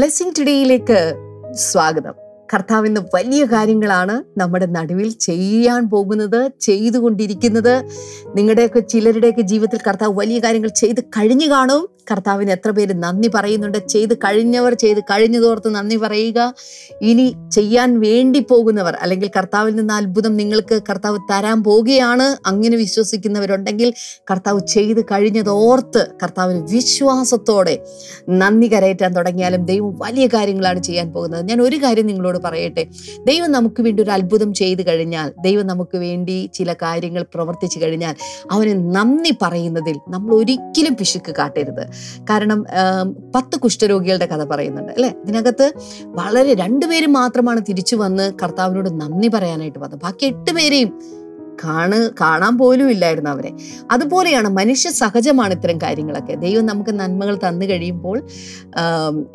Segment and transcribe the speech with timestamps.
[0.00, 1.14] Blessing ടുഡേയിലേക്ക്
[1.52, 2.29] സ്വാഗതം.
[2.52, 7.82] കർത്താവ് ഇന്ന് വലിയ കാര്യങ്ങളാണ് നമ്മുടെ നടുവിൽ ചെയ്യാൻ പോകുന്നത് ചെയ്തുകൊണ്ടിരിക്കുന്നത്.
[8.36, 11.88] നിങ്ങളുടെയൊക്കെ ചിലരുടെയൊക്കെ ജീവിതത്തിൽ കർത്താവ് വലിയ കാര്യങ്ങൾ ചെയ്ത് കഴിഞ്ഞു കാണും.
[12.10, 13.78] കർത്താവിന് എത്ര പേര് നന്ദി പറയുന്നുണ്ട്.
[13.88, 16.54] ചെയ്ത് കഴിഞ്ഞവർ ചെയ്ത് കഴിഞ്ഞതോർത്ത് നന്ദി പറയുക.
[17.02, 23.92] ഇനി ചെയ്യാൻ വേണ്ടി പോകുന്നവർ അല്ലെങ്കിൽ കർത്താവിൽ നിന്ന് അത്ഭുതം നിങ്ങൾക്ക് കർത്താവ് തരാൻ പോകുകയാണ് അങ്ങനെ വിശ്വസിക്കുന്നവരുണ്ടെങ്കിൽ
[24.30, 27.84] കർത്താവ് ചെയ്ത് കഴിഞ്ഞതോർത്ത് കർത്താവിന് വിശ്വാസത്തോടെ
[28.28, 31.48] നന്ദി കരയറ്റാൻ തുടങ്ങിയാലും ദൈവം വലിയ കാര്യങ്ങളാണ് ചെയ്യാൻ പോകുന്നത്.
[31.48, 32.84] ഞാൻ ഒരു കാര്യം നിങ്ങളോട് പറയട്ടെ.
[33.26, 38.14] ദൈവം നമുക്ക് വേണ്ടി ഒരു അത്ഭുതം ചെയ്തു കഴിഞ്ഞാൽ ദൈവം നമുക്ക് വേണ്ടി ചില കാര്യങ്ങൾ പ്രവർത്തിച്ചു കഴിഞ്ഞാൽ
[38.50, 41.84] അവന് നന്ദി പറയുന്നതിൽ നമ്മൾ ഒരിക്കലും പിശുക്ക് കാട്ടരുത്.
[42.30, 42.60] കാരണം
[43.34, 45.10] പത്ത് കുഷ്ഠരോഗികളുടെ കഥ പറയുന്നുണ്ട് അല്ലെ?
[45.24, 45.72] ഇതിനകത്ത്
[46.18, 50.00] വളരെ രണ്ടുപേരും മാത്രമാണ് തിരിച്ചു വന്ന് കർത്താവിനോട് നന്ദി പറയാനായിട്ട് വന്നത്.
[50.00, 50.90] ബാക്കി എട്ട് പേരെയും
[51.64, 53.50] കാണു കാണാൻ പോലും ഇല്ലായിരുന്നു അവരെ.
[53.90, 56.34] അതുപോലെയാണ് മനുഷ്യ സഹജമാണ് ഇത്തരം കാര്യങ്ങളൊക്കെ.
[56.34, 58.18] ദൈവം നമുക്ക് നന്മകൾ തന്നു കഴിയുമ്പോൾ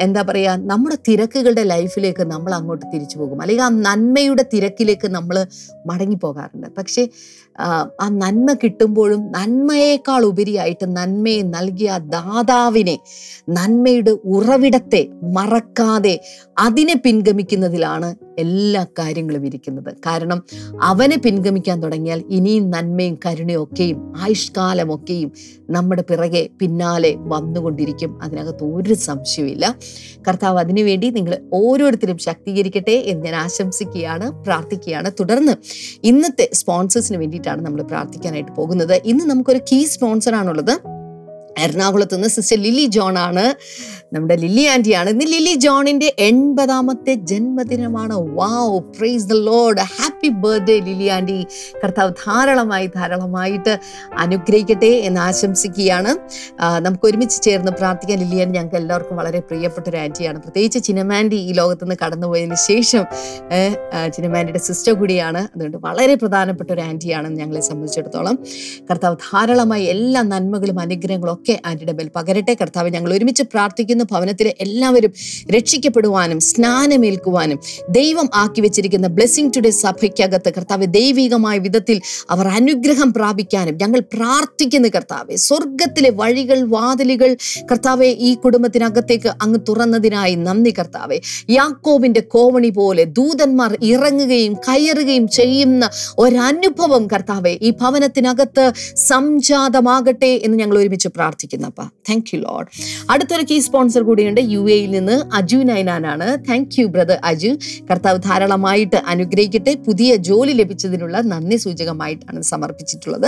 [0.01, 3.41] എന്താ പറയുക നമ്മുടെ തിരക്കുകളുടെ ലൈഫിലേക്ക് നമ്മൾ അങ്ങോട്ട് തിരിച്ചു പോകും.
[3.41, 5.37] അല്ലെങ്കിൽ ആ നന്മയുടെ തിരക്കിലേക്ക് നമ്മൾ
[5.85, 7.03] മടങ്ങി പോകാറുണ്ട് പക്ഷേ
[7.59, 12.99] ആ, നന്മ കിട്ടുമ്പോഴും നന്മയേക്കാൾ ഉപരിയായിട്ട് നന്മയെ നൽകിയ ദാതാവിനെ
[13.49, 16.21] നന്മയുടെ ഉറവിടത്തെ മറക്കാതെ
[16.57, 19.93] അതിനെ പിൻഗമിക്കുന്നതിലാണ് എല്ലാ കാര്യങ്ങളും ഇരിക്കുന്നത്.
[20.05, 20.43] കാരണം
[20.81, 25.31] അവനെ പിൻഗമിക്കാൻ തുടങ്ങിയാൽ ഇനിയും നന്മയും കരുണയും ഒക്കെയും ആയുഷ്കാലമൊക്കെയും
[25.69, 28.21] നമ്മുടെ പിറകെ പിന്നാലെ വന്നുകൊണ്ടിരിക്കും.
[28.21, 29.75] അതിനകത്ത് ഒരു സംശയമില്ല
[30.27, 35.11] കർത്താവ് അതിനുവേണ്ടി നിങ്ങൾ ഓരോരുത്തരും ശക്തീകരിക്കട്ടെ എന്ന് ഞാൻ ആശംസിക്കുകയാണ് പ്രാർത്ഥിക്കുകയാണ്.
[35.19, 35.51] തുടർന്ന്
[36.03, 38.95] ഇന്നത്തെ സ്പോൺസേഴ്സിന് വേണ്ടിയിട്ടാണ് നമ്മൾ പ്രാർത്ഥിക്കാനായിട്ട് പോകുന്നത്.
[39.05, 40.75] ഇന്ന് നമുക്കൊരു കീ സ്പോൺസറാണുള്ളത്
[41.65, 43.45] എറണാകുളത്ത് നിന്ന് സിസ്റ്റർ ലില്ലി ജോൺ ആണ്.
[44.15, 48.15] നമ്മുടെ ലില്ലി ആന്റിയാണ് ഇന്ന് ലില്ലി ജോണിന്റെ എൺപതാമത്തെ ജന്മദിനമാണ്.
[48.39, 51.37] Wow praise the Lord happy birthday Lily aunty
[51.81, 53.73] കർത്താവ് ധാരാളമായി ധാരാളമായിട്ട്
[54.25, 56.11] അനുഗ്രഹിക്കട്ടെ എന്ന് ആശംസിക്കുകയാണ്.
[56.85, 61.51] നമുക്ക് ഒരുമിച്ച് ചേർന്ന് പ്രാർത്ഥിക്കാൻ ലില്ലി ആന്റി ഞങ്ങൾക്ക് എല്ലാവർക്കും വളരെ പ്രിയപ്പെട്ട ഒരു ആന്റിയാണ് പ്രത്യേകിച്ച് ചിനമാന്റി ഈ
[61.59, 63.03] ലോകത്ത് നിന്ന് കടന്നുപോയതിന് ശേഷം
[64.15, 65.41] ചിനമാൻഡിയുടെ സിസ്റ്റർ കൂടിയാണ്.
[65.53, 68.37] അതുകൊണ്ട് വളരെ പ്രധാനപ്പെട്ട ഒരു ആന്റിയാണെന്ന് ഞങ്ങളെ സംബന്ധിച്ചിടത്തോളം.
[68.89, 72.55] കർത്താവ് ധാരാളമായി എല്ലാ നന്മകളും അനുഗ്രഹങ്ങളും ഒക്കെ ആന്റിയുടെ മേൽ പകരട്ടെ.
[72.61, 74.04] കർത്താവ് ഞങ്ങൾ ഒരുമിച്ച് പ്രാർത്ഥിക്കുന്ന.
[74.11, 75.11] ഭവനത്തിലെ എല്ലാവരും
[75.55, 83.99] രക്ഷിക്കപ്പെടുവാനും സ്നാനമേൽക്കുവാനും ദൈവം ആക്കി വെച്ചിരിക്കുന്ന ബ്ലെസ്സിങ് ടുഡേ സഭയ്ക്കകത്ത് കർത്താവ് ദൈവികമായ വിധത്തിൽ അവർ അനുഗ്രഹം പ്രാപിക്കാനും ഞങ്ങൾ
[84.13, 85.35] പ്രാർത്ഥിക്കുന്നു കർത്താവെ.
[85.35, 87.37] സ്വർഗത്തിലെ വഴികൾ വാതിലുകൾ
[87.71, 91.17] കർത്താവെ ഈ കുടുംബത്തിനകത്തേക്ക് അങ്ങ് തുറന്നതിനായി നന്ദി കർത്താവെ.
[91.49, 95.89] യാക്കോബിന്റെ കോവണി പോലെ ദൂതന്മാർ ഇറങ്ങുകയും കയറുകയും ചെയ്യുന്ന
[96.19, 102.67] ഒരനുഭവം കർത്താവെ ഈ ഭവനത്തിനകത്ത് സംജാതമാകട്ടെ എന്ന് ഞങ്ങൾ ഒരുമിച്ച് പ്രാർത്ഥിക്കുന്നപ്പ താങ്ക് യു ലോഡ്
[103.09, 107.51] അടുത്തൊരു കീ സ്പോൺസർ കൂടിയുണ്ട് യു എയിൽ നിന്ന് അജു നൈനാനാണ് താങ്ക് യു ബ്രദർ അജു.
[107.89, 109.73] കർത്താവ് ധാരാളമായിട്ട് അനുഗ്രഹിക്കട്ടെ.
[109.87, 113.27] പുതിയ ജോലി ലഭിച്ചതിനുള്ള നന്ദി സൂചകമായിട്ടാണ് സമർപ്പിച്ചിട്ടുള്ളത്.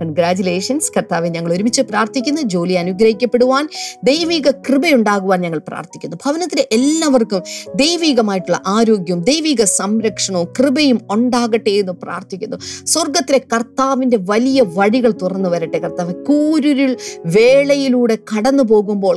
[0.00, 2.42] കൺഗ്രാചുലേഷൻസ് കർത്താവെ ഞങ്ങൾ ഒരുമിച്ച് പ്രാർത്ഥിക്കുന്നു.
[2.54, 3.68] ജോലി അനുഗ്രഹിക്കപ്പെടുവാൻ
[4.04, 6.18] ദൈവിക കൃപയുണ്ടാകുവാൻ ഞങ്ങൾ പ്രാർത്ഥിക്കുന്നു.
[6.26, 7.42] ഭവനത്തിലെ എല്ലാവർക്കും
[7.76, 12.58] ദൈവികമായിട്ടുള്ള ആരോഗ്യവും ദൈവിക സംരക്ഷണവും കൃപയും ഉണ്ടാകട്ടെ എന്ന് പ്രാർത്ഥിക്കുന്നു.
[12.84, 15.78] സ്വർഗത്തിലെ കർത്താവിന്റെ വലിയ വഴികൾ തുറന്നു വരട്ടെ.
[15.78, 16.92] കർത്താവ് കൂരുരുൾ
[17.38, 19.16] വേളയിലൂടെ കടന്നു പോകുമ്പോൾ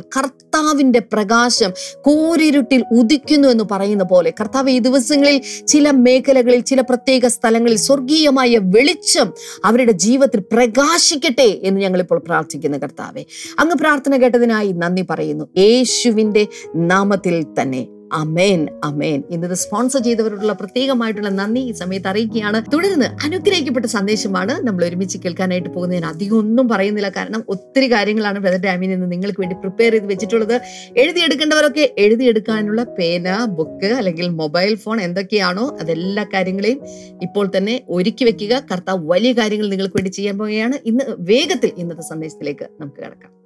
[0.77, 4.29] കർത്താവിന്റെ പ്രകാശം കോരിരുട്ടിൽ ഉദിക്കുന്നു എന്ന് പറയുന്ന പോലെ.
[4.29, 9.33] കർത്താവ് ഈ ദിവസങ്ങളിൽ ചില മേഖലകളിൽ ചില പ്രത്യേക സ്ഥലങ്ങളിൽ സ്വർഗീയമായ വെളിച്ചം
[9.65, 13.25] അവരുടെ ജീവിതത്തിൽ പ്രകാശിക്കട്ടെ എന്ന് ഞങ്ങളിപ്പോൾ പ്രാർത്ഥിക്കുന്നു കർത്താവെ.
[13.59, 15.45] അങ്ങ് പ്രാർത്ഥന കേട്ടതിനായി നന്ദി പറയുന്നു.
[15.57, 17.87] യേശുവിന്റെ നാമത്തിൽ തന്നെ.
[18.13, 19.23] അമേൻ അമേൻ.
[19.29, 22.63] ഇന്നത് സ്പോൺസർ ചെയ്തവരോടുള്ള പ്രത്യേകമായിട്ടുള്ള നന്ദി ഈ സമയത്ത് അറിയിക്കുകയാണ്.
[22.73, 27.09] തുടർന്ന് അനുഗ്രഹിക്കപ്പെട്ട സന്ദേശമാണ് നമ്മൾ ഒരുമിച്ച് കേൾക്കാനായിട്ട് പോകുന്നതിന് അധികം ഒന്നും പറയുന്നില്ല.
[27.09, 30.61] കാരണം ഒത്തിരി കാര്യങ്ങളാണ് ബ്രദർ ഡാമിൽ നിന്ന് നിങ്ങൾക്ക് വേണ്ടി പ്രിപ്പയർ ചെയ്ത് വെച്ചിട്ടുള്ളത്.
[30.97, 36.81] എഴുതിയെടുക്കേണ്ടവരൊക്കെ എഴുതിയെടുക്കാനുള്ള പേന ബുക്ക് അല്ലെങ്കിൽ മൊബൈൽ ഫോൺ എന്തൊക്കെയാണോ അതെല്ലാ കാര്യങ്ങളെയും
[37.21, 38.63] ഇപ്പോൾ തന്നെ ഒരുക്കി വെക്കുക.
[38.71, 40.73] കർത്താവ് വലിയ കാര്യങ്ങൾ നിങ്ങൾക്ക് വേണ്ടി ചെയ്യാൻ പോവുകയാണ്.
[40.85, 43.36] ഇന്ന് വേഗത്തിൽ ഇന്നത്തെ സന്ദേശത്തിലേക്ക് നമുക്ക് കിടക്കാം.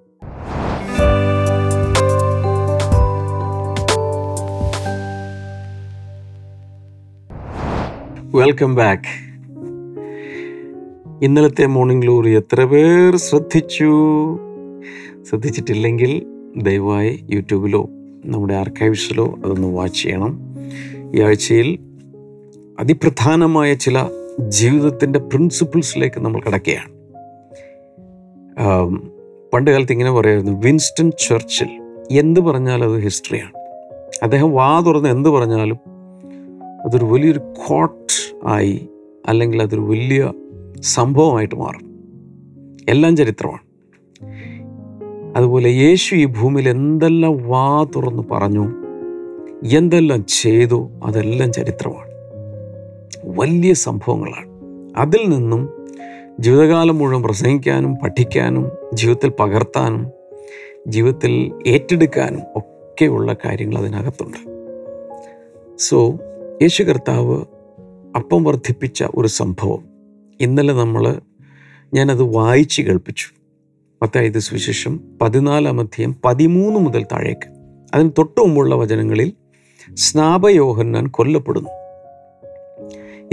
[8.36, 9.10] വെൽക്കം ബാക്ക്
[11.25, 13.89] ഇന്നലത്തെ മോർണിംഗ് ഗ്ലോറി എത്ര പേർ ശ്രദ്ധിച്ചു?
[15.24, 16.25] ശ്രദ്ധിച്ചിട്ടില്ലെങ്കിൽ
[16.57, 17.89] ദയവായി യൂട്യൂബിലോ
[18.25, 20.39] നമ്മുടെ ആർക്കൈവ്സിലോ അതൊന്ന് വാച്ച് ചെയ്യണം.
[21.16, 21.80] ഈ ആഴ്ചയിൽ
[22.80, 24.06] അതിപ്രധാനമായ ചില
[24.48, 26.89] ജീവിതത്തിന്റെ പ്രിൻസിപ്പിൾസിലേക്ക് നമ്മൾ കിടക്കുകയാണ്.
[29.54, 31.69] പണ്ട് കാലത്ത് ഇങ്ങനെ പറയായിരുന്നു വിൻസ്റ്റൺ ചർച്ചിൽ
[32.12, 33.51] എന്ത് പറഞ്ഞാലും അത് ഹിസ്റ്ററിയാണ്
[34.24, 35.90] അദ്ദേഹം വാ തുറന്ന് എന്ത് പറഞ്ഞാലും
[36.86, 38.89] അതൊരു വലിയൊരു കോട്ട് ആയി
[39.28, 40.33] അല്ലെങ്കിൽ അതൊരു വലിയ
[40.80, 42.00] സംഭവമായിട്ട് മാറും.
[42.89, 43.62] എല്ലാം ചരിത്രമാണ്.
[45.36, 48.72] അതുപോലെ യേശു ഈ ഭൂമിയിൽ എന്തെല്ലാം വാ തുറന്ന് പറഞ്ഞു
[49.78, 52.12] എന്തെല്ലാം ചെയ്തു അതെല്ലാം ചരിത്രമാണ്.
[53.25, 54.50] വലിയ സംഭവങ്ങളാണ്.
[54.98, 55.69] അതിൽ നിന്നും
[56.39, 60.07] ജീവിതകാലം മുഴുവൻ പ്രസംഗിക്കാനും പഠിക്കാനും ജീവിതത്തിൽ പകർത്താനും
[60.88, 64.38] ജീവിതത്തിൽ ഏറ്റെടുക്കാനും ഒക്കെ ഒക്കെയുള്ള കാര്യങ്ങൾ അതിനകത്തുണ്ട്.
[65.80, 66.18] സോ
[66.62, 67.46] യേശു കർത്താവ്
[68.16, 69.84] അപ്പം വർദ്ധിപ്പിച്ച ഒരു സംഭവം.
[70.42, 71.22] ഇന്നലെ നമ്മൾ
[71.94, 73.25] ഞാനത് വായിച്ച് കേൾപ്പിച്ചു.
[74.02, 77.50] പത്തായത് സുവിശേഷം പതിനാലാം അധ്യയം പതിമൂന്ന് മുതൽ താഴേക്ക്.
[77.94, 79.34] അതിന് തൊട്ടു മുമ്പുള്ള വചനങ്ങളിൽ
[79.94, 81.69] സ്നാപയോഹന്നാൻ കൊല്ലപ്പെടുന്നു.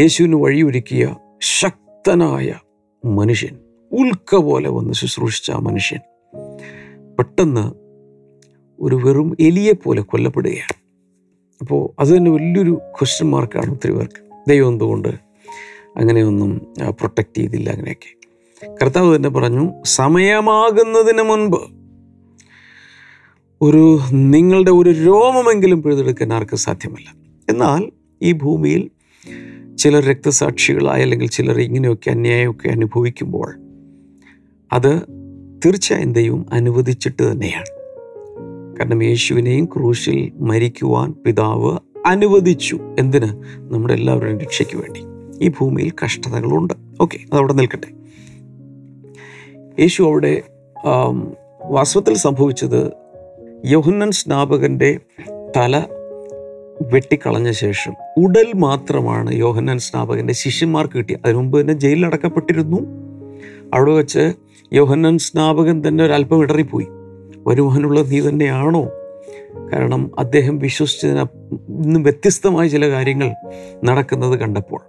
[0.00, 2.54] യേശുവിന് വഴിയൊരുക്കിയ ശക്തനായ
[3.04, 3.58] മനുഷ്യൻ
[3.92, 6.00] ഉൽക്ക പോലെ വന്ന് ശുശ്രൂഷിച്ച ആ മനുഷ്യൻ
[7.18, 7.72] പെട്ടെന്ന്
[8.80, 10.87] ഒരു വെറും എലിയെ പോലെ കൊല്ലപ്പെടുകയാണ്.
[11.60, 14.20] അപ്പോൾ അത് തന്നെ വലിയൊരു ക്വസ്റ്റ്യൻ മാർക്കാണ് ഒത്തിരി പേർക്ക്.
[14.48, 15.08] ദൈവം എന്തുകൊണ്ട്
[15.96, 18.10] അങ്ങനെയൊന്നും പ്രൊട്ടക്റ്റ് ചെയ്തില്ല അങ്ങനെയൊക്കെ.
[18.82, 21.60] കർത്താവ് തന്നെ പറഞ്ഞു സമയമാകുന്നതിന് മുൻപ്
[23.62, 27.08] ഒരു നിങ്ങളുടെ ഒരു രോമമെങ്കിലും പിഴുതെടുക്കാൻ ആർക്കും സാധ്യമല്ല.
[27.50, 27.90] എന്നാൽ
[28.22, 28.90] ഈ ഭൂമിയിൽ
[29.76, 33.48] ചിലർ രക്തസാക്ഷികളായ അല്ലെങ്കിൽ ചിലർ ഇങ്ങനെയൊക്കെ അന്യായമൊക്കെ അനുഭവിക്കുമ്പോൾ
[34.72, 35.02] അത്
[35.64, 37.77] തീർച്ചയായും ദൈവം അനുവദിച്ചിട്ട് തന്നെയാണ്.
[38.80, 42.78] കാരണം യേശുവിനെയും ക്രൂശിൽ മരിക്കുവാൻ പിതാവ് അനുവദിച്ചു.
[42.98, 43.28] എന്തിന്?
[43.56, 45.00] നമ്മുടെ എല്ലാവരുടെയും രക്ഷയ്ക്ക് വേണ്ടി.
[45.44, 46.74] ഈ ഭൂമിയിൽ കഷ്ടതകളുണ്ട്.
[47.00, 47.90] ഓക്കെ അതവിടെ നിൽക്കട്ടെ.
[49.80, 50.42] യേശു അവിടെ
[51.64, 52.92] വാസ്തവത്തിൽ സംഭവിച്ചത്
[53.66, 54.98] യോഹന്നൻ സ്നാപകന്റെ
[55.56, 55.84] തല
[56.92, 57.92] വെട്ടിക്കളഞ്ഞ ശേഷം.
[58.16, 61.20] ഉടൽ മാത്രമാണ് യോഹന്നൻ സ്നാപകന്റെ ശിഷ്യന്മാർക്ക് കിട്ടിയത്.
[61.24, 62.78] അതിനു മുമ്പ് തന്നെ ജയിലിൽ അടക്കപ്പെട്ടിരുന്നു.
[63.74, 64.32] അവിടെ വെച്ച്
[64.72, 66.86] യോഹന്നൻ സ്നാപകൻ തന്നെ ഒരല്പം ഇടറിപ്പോയി.
[67.48, 68.90] വരുവാനുള്ള നീ തന്നെയാണോ?
[69.72, 71.20] കാരണം അദ്ദേഹം വിശ്വസിച്ചതിന്
[71.68, 73.34] ഇന്നും വ്യത്യസ്തമായ ചില കാര്യങ്ങൾ
[73.84, 74.80] നടക്കുന്നത് കണ്ടപ്പോൾ.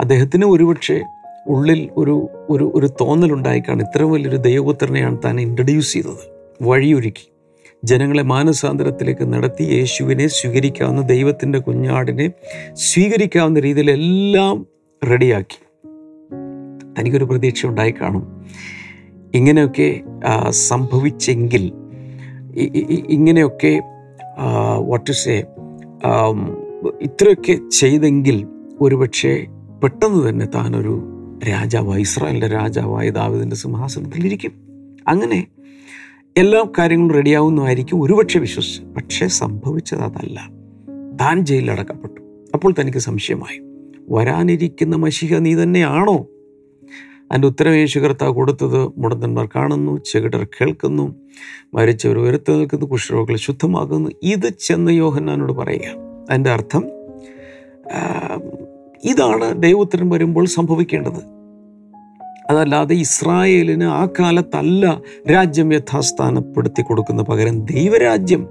[0.00, 1.00] അദ്ദേഹത്തിന് ഒരുപക്ഷെ
[1.48, 3.82] ഉള്ളിൽ ഒരു ഒരു ഒരു തോന്നലുണ്ടായിക്കാണ്.
[3.82, 6.38] ഇത്ര വലിയൊരു ദൈവപുത്രനെയാണ് താൻ ഇൻട്രഡ്യൂസ് ചെയ്തത്.
[6.62, 7.32] വഴിയൊരുക്കി.
[7.84, 12.30] ജനങ്ങളെ മാനസാന്തരത്തിലേക്ക് നടത്തി യേശുവിനെ സ്വീകരിക്കാവുന്ന ദൈവത്തിന്റെ കുഞ്ഞാടിനെ
[12.72, 14.66] സ്വീകരിക്കാവുന്ന രീതിയിലെല്ലാം
[15.10, 15.60] റെഡിയാക്കി
[17.00, 18.46] തനിക്കൊരു പ്രതീക്ഷ ഉണ്ടായി കാണും
[19.34, 20.00] ഇങ്ങനെയൊക്കെ
[20.50, 21.72] സംഭവിച്ചെങ്കിൽ
[23.08, 23.82] ഇങ്ങനെയൊക്കെ
[24.78, 25.44] വാട്ട് ഇസ് എ
[27.02, 28.46] ഇത്രയൊക്കെ ചെയ്തെങ്കിൽ
[28.80, 29.46] ഒരുപക്ഷെ
[29.82, 31.02] പെട്ടെന്ന് തന്നെ താനൊരു
[31.48, 34.52] രാജാവായി ഇസ്രായേലിന്റെ രാജാവായ ദാവിദിന്റെ സിംഹാസനത്തിലിരിക്കും.
[35.08, 35.46] അങ്ങനെ
[36.36, 38.82] എല്ലാ കാര്യങ്ങളും റെഡിയാവുന്നതായിരിക്കും ഒരുപക്ഷെ വിശ്വസിച്ച്.
[38.82, 40.50] പക്ഷേ സംഭവിച്ചത് അതല്ല.
[41.20, 42.20] താൻ ജയിലിലടക്കപ്പെട്ടു.
[42.54, 43.60] അപ്പോൾ തനിക്ക് സംശയമായി.
[44.10, 46.26] വരാനിരിക്കുന്ന മഷിക നീ തന്നെയാണോ?
[47.32, 51.14] അതിന്റെ ഉത്തരവേശു കർത്താവ് കൊടുത്തത് മുടന്തന്മാർ കാണുന്നു ചെകിടർ കേൾക്കുന്നു
[51.74, 54.10] മരിച്ചവർ ഉയർത്തു നിൽക്കുന്നു കുഷ്ഠരോഗികൾ ശുദ്ധമാകുന്നു.
[54.22, 55.94] ഇത് ചെന്ന് യോഹന്നാനോട് പറയുക.
[56.30, 56.84] അതിന്റെ അർത്ഥം
[59.04, 61.38] ഇതാണ് ദൈവത്തിന് വരുമ്പോൾ സംഭവിക്കേണ്ടത്.
[62.50, 65.02] അതല്ലാതെ ഇസ്രായേലിന് ആ കാലത്തല്ല
[65.32, 68.48] രാജ്യം യഥാസ്ഥാനപ്പെടുത്തി കൊടുക്കുന്ന പകരം ദൈവരാജ്യം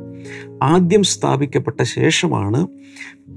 [0.63, 2.67] ആദ്യം സ്ഥാപിക്കപ്പെട്ട ശേഷമാണ്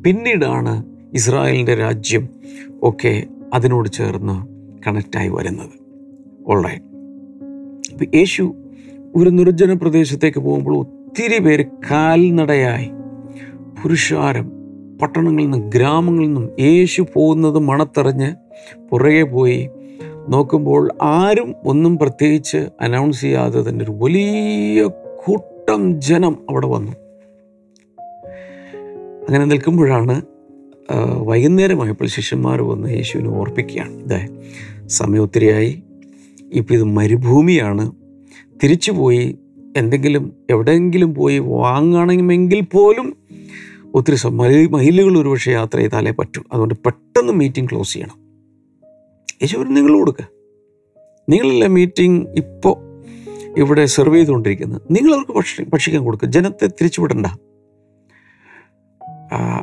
[0.05, 0.85] പിന്നീടാണ്
[1.15, 2.29] ഇസ്രായേലിന്റെ രാജ്യം
[2.83, 5.71] ഒക്കെ അതിനോട് ചേർന്ന് കണക്റ്റായി വരുന്നത്.
[6.47, 6.85] ഓൾറൈറ്റ്
[7.93, 8.55] അപ്പോൾ യേശു
[9.17, 12.91] ഒരു നിർജന പ്രദേശത്തേക്ക് പോകുമ്പോൾ ഒത്തിരി പേര് കാൽനടയായി.
[13.83, 14.53] പുരുഷാരം
[15.03, 18.35] പട്ടണങ്ങളിൽ നിന്നും ഗ്രാമങ്ങളിൽ നിന്നും യേശു പോകുന്നത് മണത്തറിഞ്ഞ്
[18.91, 19.71] പുറകെ പോയി.
[20.29, 24.87] നോക്കുമ്പോൾ ആരും ഒന്നും പ്രത്യേകിച്ച് അനൗൺസ് ചെയ്യാതെ തന്നെ ഒരു വലിയ
[25.27, 26.93] കൂട്ടം ജനം അവിടെ വന്നു.
[29.29, 30.23] അങ്ങനെ നിൽക്കുമ്പോഴാണ്
[31.17, 34.03] വൈകുന്നേരമായപ്പോൾ ശിഷ്യന്മാർ വന്ന് യേശുവിനെ ഓർപ്പിക്കുകയാണ്.
[34.03, 34.29] ഇതേ
[34.87, 35.83] സമയം ഒത്തിരിയായി.
[36.53, 37.93] ഇപ്പം ഇത് മരുഭൂമിയാണ്.
[38.63, 39.39] തിരിച്ചു പോയി
[39.77, 43.17] എന്തെങ്കിലും എവിടെയെങ്കിലും പോയി വാങ്ങണമെങ്കിൽ പോലും
[43.95, 46.43] ഒത്തിരി മൈലുകൾ ഒരുപക്ഷെ യാത്ര ചെയ്താലേ പറ്റൂ.
[46.53, 48.21] അതുകൊണ്ട് പെട്ടെന്ന് മീറ്റിംഗ് ക്ലോസ് ചെയ്യണം.
[49.43, 50.27] യേശു നിങ്ങൾ കൊടുക്കുക
[51.29, 53.05] നിങ്ങളല്ല മീറ്റിംഗ് ഇപ്പോൾ
[53.59, 54.83] ഇവിടെ സെർവ് ചെയ്തുകൊണ്ടിരിക്കുന്നത്.
[54.91, 57.27] നിങ്ങളവർക്ക് ഭക്ഷി ഭക്ഷിക്കാൻ കൊടുക്കുക ജനത്തെ തിരിച്ചുവിടണ്ട.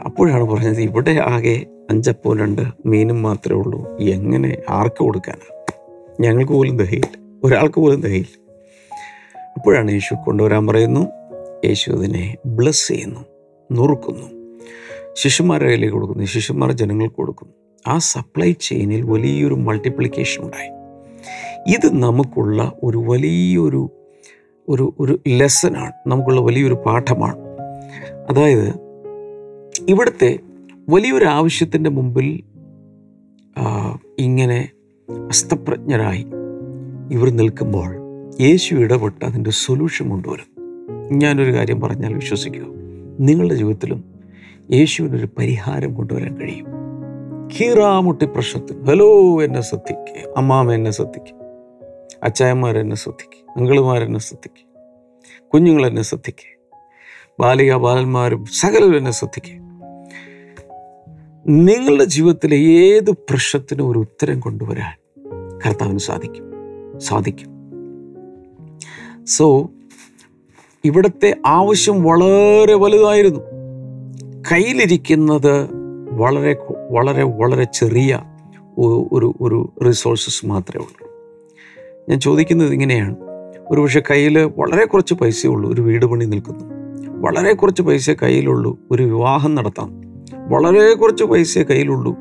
[0.05, 3.97] അപ്പോഴാണ് പറഞ്ഞത് ഇവിടെ ആകെ അഞ്ചപ്പോ രണ്ട് മീനും മാത്രമേ ഉള്ളൂ.
[3.97, 4.57] എങ്ങനെ?
[4.69, 5.73] ആർക്ക് കൊടുക്കാനാണ്
[6.21, 7.39] ഞങ്ങൾക്ക് പോലും ദഹയില്ല.
[7.43, 8.53] ഒരാൾക്ക് പോലും ദഹയില്ല.
[9.57, 10.99] അപ്പോഴാണ് യേശു കൊണ്ടുവരാൻ പറയുന്നു
[11.65, 13.19] യേശു അതിനെ ബ്ലസ് ചെയ്യുന്നു
[13.71, 14.55] നുറുക്കുന്നു.
[15.13, 17.53] ശിശുമാരുടെ കയ്യിലേക്ക് കൊടുക്കുന്നു ശിശുമാരെ ജനങ്ങൾക്ക് കൊടുക്കുന്നു.
[17.87, 20.69] ആ സപ്ലൈ ചെയിനിൽ വലിയൊരു മൾട്ടിപ്ലിക്കേഷൻ ഉണ്ടായി.
[21.73, 23.89] ഇത് നമുക്കുള്ള ഒരു വലിയൊരു
[24.69, 27.37] ഒരു ഒരു ലെസനാണ് നമുക്കുള്ള വലിയൊരു പാഠമാണ്.
[28.29, 28.86] അതായത്
[29.85, 30.39] ഇവിടുത്തെ
[30.89, 32.43] വലിയൊരു ആവശ്യത്തിന്റെ മുമ്പിൽ
[34.19, 34.69] ഇങ്ങനെ
[35.09, 36.25] അസ്തപ്രജ്ഞരായി
[37.11, 37.97] ഇവർ നിൽക്കുമ്പോൾ
[38.41, 40.57] യേശു ഇടപെട്ട് അതിന്റെ സൊല്യൂഷൻ കൊണ്ടുവരും.
[41.19, 42.63] ഞാനൊരു കാര്യം പറഞ്ഞാൽ വിശ്വസിക്കുക
[43.19, 44.03] നിങ്ങളുടെ ജീവിതത്തിലും
[44.71, 46.65] യേശുവിനൊരു പരിഹാരം കൊണ്ടുവരാൻ കഴിയും.
[47.49, 48.83] കീറാമുട്ടി പ്രശ്നത്തിൽ.
[48.83, 51.37] ഹലോ എന്നെ ശ്രദ്ധിക്കുക അമ്മാമ എന്നെ ശ്രദ്ധിക്കുക
[52.23, 54.81] അച്ചായന്മാരെന്നെ ശ്രദ്ധിക്കുക അങ്കിളുമാരെന്നെ ശ്രദ്ധിക്കുക
[55.53, 56.57] കുഞ്ഞുങ്ങളെന്നെ ശ്രദ്ധിക്കുക
[57.39, 59.66] ബാലിക ബാലന്മാരും സകലരും എന്നെ ശ്രദ്ധിക്കുക
[61.49, 65.21] നിങ്ങളുടെ ജീവിതത്തിലെ ഏത് പ്രശ്നത്തിനും ഒരു ഉത്തരം കൊണ്ടുവരാൻ
[65.65, 66.43] കർത്താവിന് സാധിക്കും.
[66.99, 67.47] സാധിക്കും.
[69.25, 69.69] സോ
[70.85, 73.39] ഇവിടുത്തെ ആവശ്യം വളരെ വലുതായിരുന്നു.
[74.51, 75.69] കയ്യിലിരിക്കുന്നത്
[76.11, 76.57] വളരെ
[76.91, 78.23] വളരെ വളരെ ചെറിയ
[78.77, 81.11] ഒരു ഒരു റിസോഴ്സസ് മാത്രമേ ഉള്ളൂ.
[82.09, 83.15] ഞാൻ ചോദിക്കുന്നത് ഇങ്ങനെയാണ്.
[83.71, 86.65] ഒരു പക്ഷേ കയ്യിൽ വളരെ കുറച്ച് പൈസയേ ഉള്ളൂ ഒരു വീട് പണി നിൽക്കുന്നു.
[87.19, 90.06] വളരെ കുറച്ച് പൈസ കയ്യിലുള്ളൂ ഒരു വിവാഹം നടത്താം
[90.47, 92.15] വളരെ കുറച്ച് പൈസ കയ്യിലുള്ളൂ.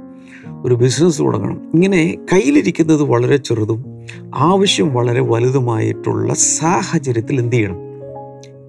[0.67, 1.71] ഒരു ബിസിനസ് തുടങ്ങണം.
[1.75, 7.77] ഇങ്ങനെ കയ്യിലിരിക്കുന്നത് വളരെ ചെറുതും ആവശ്യം വളരെ വലുതുമായിട്ടുള്ള സാഹചര്യത്തിൽ എന്ത് ചെയ്യണം?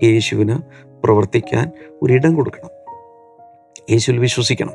[0.04, 0.58] യേശുവിന്
[1.04, 1.72] പ്രവർത്തിക്കാൻ
[2.02, 2.70] ഒരിടം കൊടുക്കണം.
[3.92, 4.72] യേശുവിൽ വിശ്വസിക്കണം.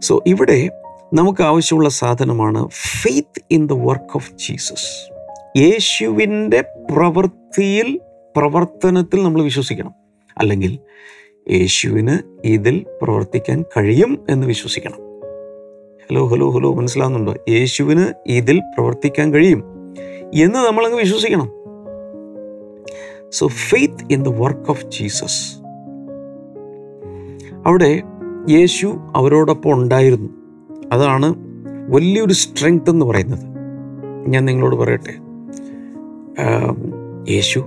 [0.00, 0.70] സോ ഇവിടെ
[1.14, 5.14] നമുക്ക് ആവശ്യമുള്ള സാധനമാണ് faith in the work of Jesus
[5.58, 8.00] യേശുവിന്റെ പ്രവൃത്തിയിൽ
[8.36, 9.92] പ്രവർത്തനത്തിൽ നമ്മൾ വിശ്വസിക്കണം.
[10.38, 10.78] അല്ലെങ്കിൽ
[11.50, 14.96] യേശുവിന് ഇതിൽ പ്രവർത്തിക്കാൻ കഴിയും എന്ന് വിശ്വസിക്കണം.
[16.10, 17.34] ഹലോ ഹലോ ഹലോ മനസ്സിലാവുന്നുണ്ടോ?
[17.48, 19.64] യേശുവിന് ഇതിൽ പ്രവർത്തിക്കാൻ കഴിയും
[20.34, 21.50] എന്ന് നമ്മളങ്ങ് വിശ്വസിക്കണം.
[23.32, 25.58] So faith in the work of Jesus
[27.66, 28.02] അവിടെ
[28.50, 30.28] യേശു അവരോടൊപ്പം ഉണ്ടായിരുന്നു.
[30.92, 31.34] അതാണ്
[31.88, 33.44] വലിയൊരു സ്ട്രെങ്ത് എന്ന് പറയുന്നത്.
[34.28, 35.14] ഞാൻ നിങ്ങളോട് പറയട്ടെ.
[37.32, 37.64] യേശു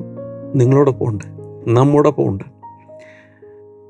[0.56, 1.26] നിങ്ങളോടൊപ്പം ഉണ്ട്
[1.68, 2.57] നമ്മോടൊപ്പം ഉണ്ട്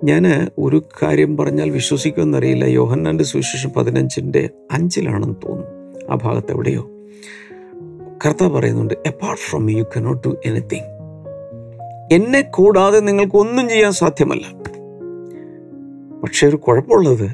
[0.04, 2.66] ഞാൻ ഒരു കാര്യം പറഞ്ഞാൽ വിശ്വസിക്കുമെന്നറിയില്ല.
[2.66, 6.00] യോഹന്നാന്റെ സുവിശേഷം പതിനഞ്ചിന്റെ അഞ്ചിലാണെന്ന് തോന്നുന്നു.
[6.12, 6.90] ആ ഭാഗത്ത് എവിടെയോ.
[8.26, 10.98] കർത്താവ് പറയുന്നുണ്ട് apart from you cannot do anything
[12.12, 14.46] എന്നെ കൂടാതെ നിങ്ങൾക്ക് ഒന്നും ചെയ്യാൻ സാധ്യമല്ല.
[16.24, 17.32] പക്ഷെ ഒരു കുഴപ്പമുള്ളത്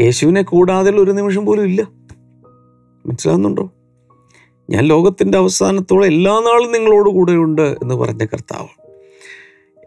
[0.00, 1.82] യേശുവിനെ കൂടാതെ ഒരു നിമിഷം പോലും ഇല്ല.
[3.06, 3.70] മനസ്സിലാകുന്നുണ്ടോ?
[4.70, 8.79] ഞാൻ ലോകത്തിന്റെ അവസാനത്തോളം എല്ലാ നാളും നിങ്ങളോട് കൂടെയുണ്ട് എന്ന് പറഞ്ഞ കർത്താവ്.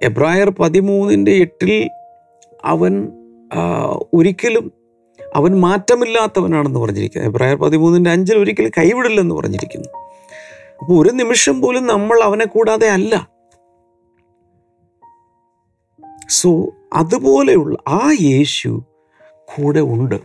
[0.04, 1.90] എബ്രായർ പതിമൂന്നിന്റെ എട്ടിൽ
[2.66, 3.12] അവൻ
[4.14, 4.72] ഒരിക്കലും
[5.36, 7.28] അവൻ മാറ്റമില്ലാത്തവനാണെന്ന് പറഞ്ഞിരിക്കുന്നു.
[7.28, 9.90] എബ്രായർ പതിമൂന്നിന്റെ അഞ്ചിൽ ഒരിക്കലും കൈവിടില്ലെന്ന് പറഞ്ഞിരിക്കുന്നു.
[10.80, 13.28] അപ്പോൾ ഒരു നിമിഷം പോലും നമ്മൾ അവനെ കൂടാതെ അല്ല.
[16.30, 18.84] സോ അതുപോലെയുള്ള ആ യേശു
[19.46, 20.16] കൂടെ ഉണ്ട്.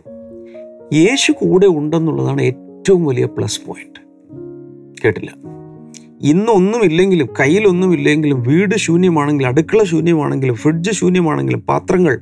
[0.95, 3.99] യേശു കൂടെ ഉണ്ടെന്നുള്ളതാണ് ഏറ്റവും വലിയ പ്ലസ് പോയിന്റ്.
[5.05, 5.58] കേട്ടില്ല?
[6.21, 12.21] ഇന്നൊന്നുമില്ലെങ്കിലും കയ്യിലൊന്നുമില്ലെങ്കിലും വീട് ശൂന്യമാണെങ്കിലും അടുക്കള ശൂന്യമാണെങ്കിലും ഫ്രിഡ്ജ് ശൂന്യമാണെങ്കിലും പാത്രങ്ങൾ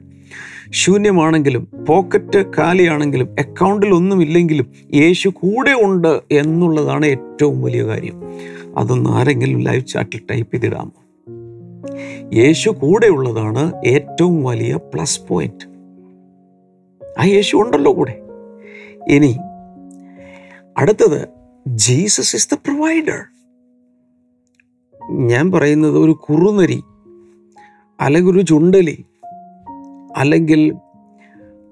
[0.71, 8.21] ശൂന്യമാണെങ്കിലും പോക്കറ്റ് കാലിയാണെങ്കിലും അക്കൗണ്ടിൽ ഒന്നുമില്ലെങ്കിലും യേശു കൂടെ ഉണ്ട് എന്നുള്ളതാണ് ഏറ്റവും വലിയ കാര്യം.
[8.77, 10.91] അതൊന്ന് ആരെങ്കിലും ലൈവ് ചാറ്റിൽ ടൈപ്പ് ചെയ്തിടാമോ?
[12.33, 15.67] യേശു കൂടെ ഉള്ളതാണ് ഏറ്റവും വലിയ പ്ലസ് പോയിന്റ്.
[17.19, 18.21] ആ യേശു ഉണ്ടല്ലോ കൂടെ.
[19.09, 19.37] ഇനി
[20.77, 21.27] അടുത്തത്
[21.67, 23.36] ജീസസ് ഇസ് ദ പ്രൊവൈഡർ
[25.09, 26.83] ഞാൻ പറയുന്നത് ഒരു കുറുനരി
[28.01, 29.05] അല്ലെങ്കിൽ ഒരു ചുണ്ടലി
[30.17, 30.75] അല്ലെങ്കിൽ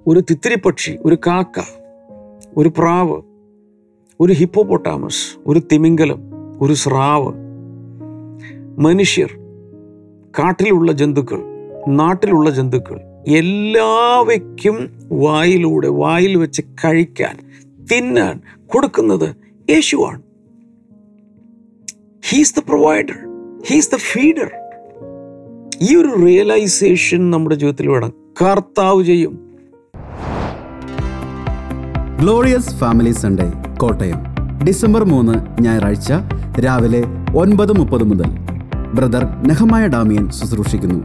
[0.08, 1.62] ഒരു തിത്തിരിപ്പക്ഷി ഒരു കാക്ക
[2.58, 3.22] ഒരു പ്രാവ്
[4.22, 6.22] ഒരു ഹിപ്പോപൊട്ടാമസ് ഒരു തിമിംഗലം
[6.62, 7.34] ഒരു സ്രാവ്
[8.80, 9.30] മനുഷ്യർ
[10.40, 11.44] കാട്ടിലുള്ള ജന്തുക്കൾ
[11.88, 17.38] നാട്ടിലുള്ള ജന്തുക്കൾ എല്ലാവയ്ക്കും വായിലൂടെ വായിൽ വെച്ച് കഴിക്കാൻ
[17.86, 19.36] തിന്നാൻ കൊടുക്കുന്നത്
[19.70, 20.22] യേശുവാണ്.
[22.30, 23.16] He's the provider
[23.68, 24.52] he's the feeder
[25.82, 28.14] ഈ ഒരു റിയലൈസേഷൻ നമ്മുടെ ജീവിതത്തിൽ വേണം.
[28.42, 29.40] കർത്താവ് ചെയ്യും.
[32.20, 34.18] Glorious family Sunday Kottayam.
[34.68, 36.14] December മൂന്ന് ഞായറാഴ്ച
[36.66, 37.04] രാവിലെ
[37.36, 38.30] ഒൻപത് മുപ്പത് മുതൽ.
[38.94, 41.04] ബ്രദർ നെഹമായ ഡാമിയൻ ശുശ്രൂഷിക്കുന്നു.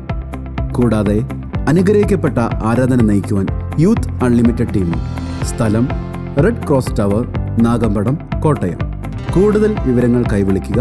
[0.73, 1.21] കൂടാതെ
[1.69, 3.47] അനുഗ്രഹിക്കപ്പെട്ട ആരാധന നയിക്കുവാൻ
[3.79, 5.01] യൂത്ത് അൺലിമിറ്റഡ് ടീമും
[5.45, 5.89] സ്ഥലം
[6.45, 7.29] Red Cross Tower
[7.63, 9.00] Nagampadam Kottayam.
[9.35, 10.81] കൂടുതൽ വിവരങ്ങൾ കൈവിളിക്കുക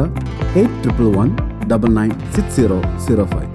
[0.55, 1.35] eight triple one
[1.67, 3.49] double nine six zero zero five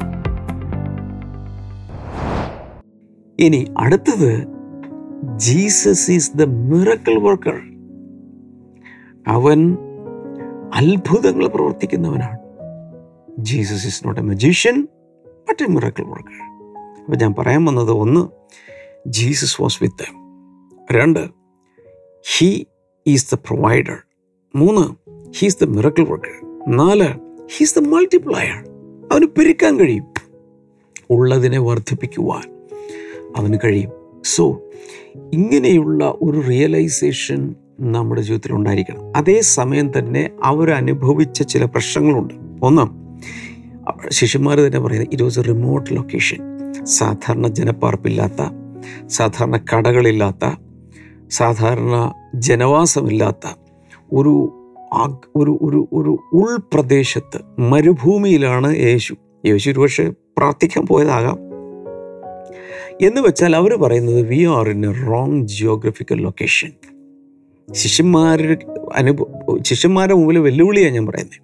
[3.39, 4.47] ഇനി അടുത്തത്
[5.37, 7.61] Jesus is the miracle worker
[9.27, 9.77] അവൻ
[10.75, 12.39] അത്ഭുതങ്ങൾ പ്രവർത്തിക്കുന്നവനാണ്.
[13.39, 14.89] Jesus is not a magician
[15.49, 16.39] but a miracle worker
[17.01, 18.23] അപ്പോൾ ഞാൻ പറയാൻ വന്നത് ഒന്ന്
[19.09, 20.07] ജീസസ് വാസ് വിത്ത്
[20.93, 21.21] രണ്ട്
[22.39, 22.65] ഹീ
[23.07, 24.04] ഈസ് ദ പ്രൊവൈഡർ
[24.57, 27.09] മൂന്ന് ഹീസ് ദ മിറക്കിൾ വർക്കർ നാല്
[27.57, 28.69] ഹീസ് ദ മൾട്ടിപ്ലയർ
[29.13, 30.05] അവന് പെരുക്കാൻ കഴിയും.
[31.11, 32.55] ഉള്ളതിനെ വർദ്ധിപ്പിക്കുവാൻ
[33.37, 33.91] അവന് കഴിയും.
[34.25, 34.61] സോ
[35.33, 39.17] ഇങ്ങനെയുള്ള ഒരു റിയലൈസേഷൻ നമ്മുടെ ജീവിതത്തിൽ ഉണ്ടായിരിക്കണം.
[39.17, 42.35] അതേസമയം തന്നെ അവരനുഭവിച്ച ചില പ്രശ്നങ്ങളുണ്ട്.
[42.63, 43.05] ഒന്ന്
[44.13, 46.39] ശിഷ്യന്മാർ തന്നെ പറയുന്നത് it was a remote location
[46.85, 48.51] സാധാരണ ജനപ്പാർപ്പില്ലാത്ത
[49.07, 50.51] സാധാരണ കടകളില്ലാത്ത
[51.31, 53.64] സാധാരണ ജനവാസമില്ലാത്ത
[54.13, 54.61] ഒരു
[55.37, 59.15] ഒരു ഒരു ഒരു ഉൾപ്രദേശത്ത് മരുഭൂമിയിലാണ് യേശു.
[59.47, 61.39] യേശു ഒരുപക്ഷെ പ്രാർത്ഥിക്കാൻ പോയതാകാം.
[63.07, 66.71] എന്ന് വെച്ചാൽ അവർ പറയുന്നത് we are in a wrong geographical location
[67.73, 68.57] ശിഷ്യന്മാരുടെ
[68.95, 71.43] അനുഭവ ശിഷ്യന്മാരുടെ മുമ്പിൽ വെല്ലുവിളിയാണ് ഞാൻ പറയുന്നത്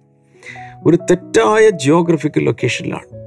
[0.85, 3.21] ഒരു തെറ്റായ ജിയോഗ്രഫിക്കൽ ലൊക്കേഷനിലാണ്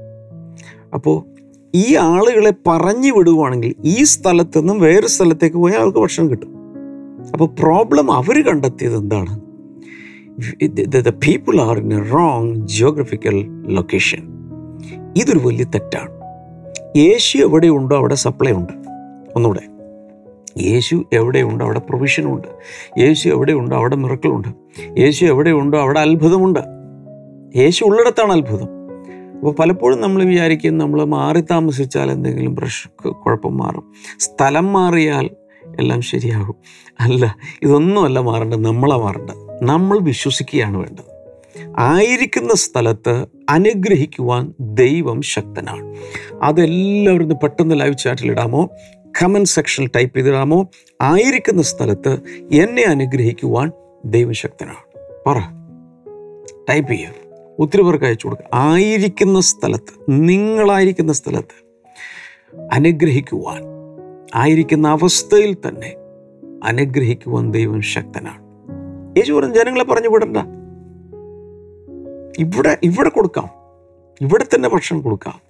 [0.93, 1.35] അപ്പോൾ
[1.75, 6.54] ഈ ആളുകളെ പറഞ്ഞു വിടുവാണെങ്കിൽ ഈ സ്ഥലത്തു നിന്നും വേറെ സ്ഥലത്തേക്ക് പോയാൽ ആൾക്ക് ഭക്ഷണം കിട്ടും.
[7.31, 9.39] അപ്പോൾ പ്രോബ്ലം അവർ കണ്ടെത്തിയത് എന്താണ്?
[10.87, 14.23] The people are in a wrong geographical location
[15.17, 16.11] ഇതൊരു വലിയ തെറ്റാണ്.
[16.97, 18.73] യേശു എവിടെയുണ്ടോ അവിടെ സപ്ലൈ ഉണ്ട്.
[19.35, 19.75] ഒന്നുകൂടെ.
[20.61, 22.47] യേശു എവിടെയുണ്ടോ അവിടെ പ്രൊവിഷനുണ്ട്
[22.99, 24.47] യേശു എവിടെയുണ്ടോ അവിടെ മിറക്കളുണ്ട്
[24.99, 26.59] യേശു എവിടെയുണ്ടോ അവിടെ അത്ഭുതമുണ്ട്.
[27.57, 28.67] യേശു ഉള്ളിടത്താണ് അത്ഭുതം.
[29.33, 33.83] അപ്പോൾ പലപ്പോഴും നമ്മൾ വിചാരിക്കും നമ്മൾ മാറി താമസിച്ചാൽ എന്തെങ്കിലും പ്രശ്ന കുഴപ്പം മാറും.
[34.19, 35.29] സ്ഥലം മാറിയാൽ
[35.79, 36.55] എല്ലാം ശരിയാകും.
[36.99, 39.63] അല്ല ഇതൊന്നുമല്ല മാറേണ്ടത് നമ്മളാണ് മാറേണ്ടത്.
[39.63, 41.15] നമ്മൾ വിശ്വസിക്കുകയാണ് വേണ്ടത്.
[41.77, 45.95] ആയിരിക്കുന്ന സ്ഥലത്ത് അനുഗ്രഹിക്കുവാൻ ദൈവം ശക്തനാണ്.
[46.43, 48.69] അതെല്ലാവരും പെട്ടെന്ന് ലൈവ് ചാറ്റിൽ ഇടാമോ?
[49.23, 50.67] കമന്റ് സെക്ഷനിൽ ടൈപ്പ് ചെയ്തിടാമോ?
[51.01, 52.13] ആയിരിക്കുന്ന സ്ഥലത്ത്
[52.51, 53.71] എന്നെ അനുഗ്രഹിക്കുവാൻ
[54.05, 54.99] ദൈവം ശക്തനാണ്.
[55.27, 55.37] പറ.
[56.69, 57.25] ടൈപ്പ് ചെയ്യുക
[57.59, 61.65] ഒത്തിരി പേർക്ക് അയച്ചു കൊടുക്കുക ആയിരിക്കുന്ന സ്ഥലത്ത് നിങ്ങളായിരിക്കുന്ന സ്ഥലത്ത്
[62.73, 63.63] അനുഗ്രഹിക്കുവാൻ
[64.35, 65.93] ആയിരിക്കുന്ന അവസ്ഥയിൽ തന്നെ
[66.65, 68.45] അനുഗ്രഹിക്കുവാൻ ദൈവം ശക്തനാണ്.
[69.17, 70.37] യേശു പറഞ്ഞു ജനങ്ങളെ പറഞ്ഞു വിടണ്ട.
[72.39, 73.49] ഇവിടെ ഇവിടെ കൊടുക്കാം.
[74.21, 75.41] ഇവിടെ തന്നെ ഭക്ഷണം കൊടുക്കാം.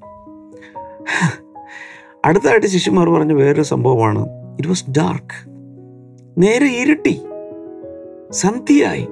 [2.25, 4.19] അടുത്തായിട്ട് ശിഷ്യന്മാർ പറഞ്ഞ വേറൊരു സംഭവമാണ്.
[4.29, 5.50] ഇറ്റ് വാസ് ഡാർക്ക്
[6.38, 7.22] നേരെ ഇരുട്ടി.
[8.31, 9.07] സന്ധ്യയായി.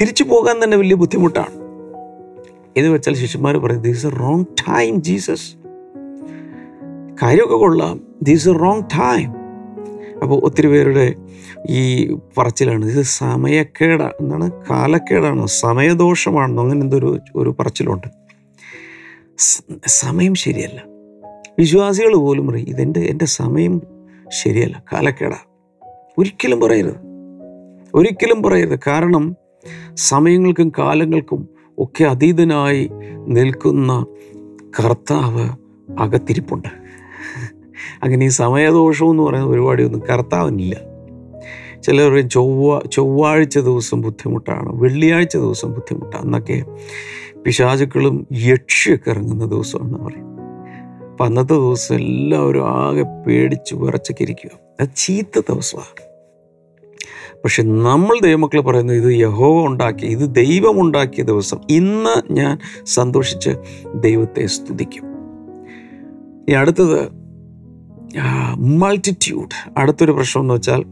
[0.00, 1.62] തിരിച്ചു പോകാൻ തന്നെ വലിയ ബുദ്ധിമുട്ടാണ്.
[2.76, 5.54] എന്ന് വെച്ചാൽ ശിഷ്യന്മാർ പറയും these a wrong time Jesus
[7.22, 8.00] കാര്യമൊക്കെ കൊള്ളാം.
[8.22, 9.41] ദീസ് എ റോങ് ടൈം
[10.22, 11.14] അപ്പോൾ ഒത്തിരി പേരുടെ
[11.70, 12.84] ഈ പറച്ചിലാണ്.
[12.84, 15.46] ഇത് സമയക്കേട എന്താണ് കാലക്കേടാണോ.
[15.46, 18.06] സമയദോഷമാണെന്നോ അങ്ങനെ എന്തൊരു ഒരു പറച്ചിലുണ്ട്.
[19.86, 20.84] സമയം ശരിയല്ല.
[21.58, 23.82] വിശ്വാസികൾ പോലും പറയും ഇതെന്റെ എന്റെ സമയം
[24.28, 25.36] ശരിയല്ല കാലക്കേടാ.
[26.18, 26.94] ഒരിക്കലും പറയരുത്.
[27.94, 28.78] ഒരിക്കലും പറയരുത്.
[28.86, 29.36] കാരണം
[29.94, 34.06] സമയങ്ങൾക്കും കാലങ്ങൾക്കും ഒക്കെ അതീതനായി നിൽക്കുന്ന
[34.80, 35.48] കർത്താവ്
[35.98, 36.81] അകത്തിരിപ്പുണ്ട്.
[38.02, 40.92] അങ്ങനെ ഈ സമയദോഷം എന്ന് പറയുന്ന പരിപാടിയൊന്നും കർത്താവിനില്ല.
[41.82, 46.24] ചിലർ ചൊവ്വ ചൊവ്വാഴ്ച ദിവസം ബുദ്ധിമുട്ടാണ് വെള്ളിയാഴ്ച ദിവസം ബുദ്ധിമുട്ടാണ്.
[46.24, 46.64] എന്നൊക്കെ
[47.44, 50.32] പിശാചുക്കളും യക്ഷിയൊക്കെ ഇറങ്ങുന്ന ദിവസമെന്ന് പറയും.
[51.10, 56.12] അപ്പം അന്നത്തെ ദിവസം എല്ലാവരും ആകെ പേടിച്ച് വിറച്ചൊക്കെ ഇരിക്കുക അത് ചീത്ത ദിവസമാണ്
[57.44, 61.60] പക്ഷെ നമ്മൾ ദൈവമക്കൾ പറയുന്നത് ഇത് യഹോവ ഉണ്ടാക്കിയ ഇത് ദൈവം ഉണ്ടാക്കിയ ദിവസം.
[61.70, 63.50] ഇന്ന് ഞാൻ സന്തോഷിച്ച്
[63.94, 65.04] ദൈവത്തെ സ്തുതിക്കും.
[66.48, 67.21] ഇനി അടുത്തത്
[68.56, 70.84] മൾട്ടിറ്റ്യൂഡ് അടുത്തൊരു പ്രശ്നം എന്ന് വെച്ചാൽ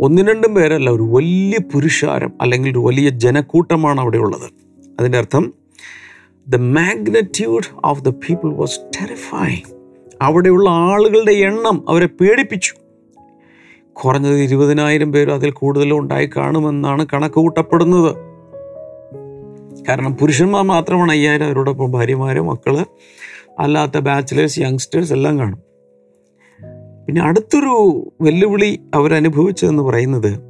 [0.00, 4.50] ഒന്നും രണ്ടും പേരല്ല ഒരു വലിയ പുരുഷാരം അല്ലെങ്കിൽ ഒരു വലിയ ജനക്കൂട്ടമാണ് അവിടെ ഉള്ളത്.
[5.00, 5.52] അതിന്റെ അർത്ഥം
[6.48, 9.74] the magnitude of the people was terrifying
[10.22, 12.74] അവിടെയുള്ള ആളുകളുടെ എണ്ണം അവരെ പേടിപ്പിച്ചു.
[13.92, 18.16] കുറഞ്ഞത് ഇരുപതിനായിരം പേരും അതിൽ കൂടുതലും ഉണ്ടായി കാണുമെന്നാണ് കണക്ക് കൂട്ടപ്പെടുന്നത്
[19.88, 22.86] കാരണം പുരുഷന്മാർ മാത്രമാണ് അയ്യായിരം അവരോടൊപ്പം ഭാര്യമാരും മക്കൾ
[23.58, 25.69] അല്ലാത്ത ബാച്ചിലേഴ്സ് യങ്സ്റ്റേഴ്സ് എല്ലാം കാണും.
[27.10, 27.72] പിന്നെ അടുത്തൊരു
[28.20, 30.40] വെല്ലുവിളി അവരനുഭവിച്ചതെന്ന് പറയുന്നത്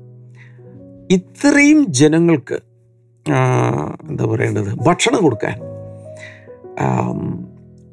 [1.11, 2.59] ഇത്രയും ജനങ്ങൾക്ക്
[4.09, 5.61] എന്താ പറയേണ്ടത് ഭക്ഷണം കൊടുക്കാൻ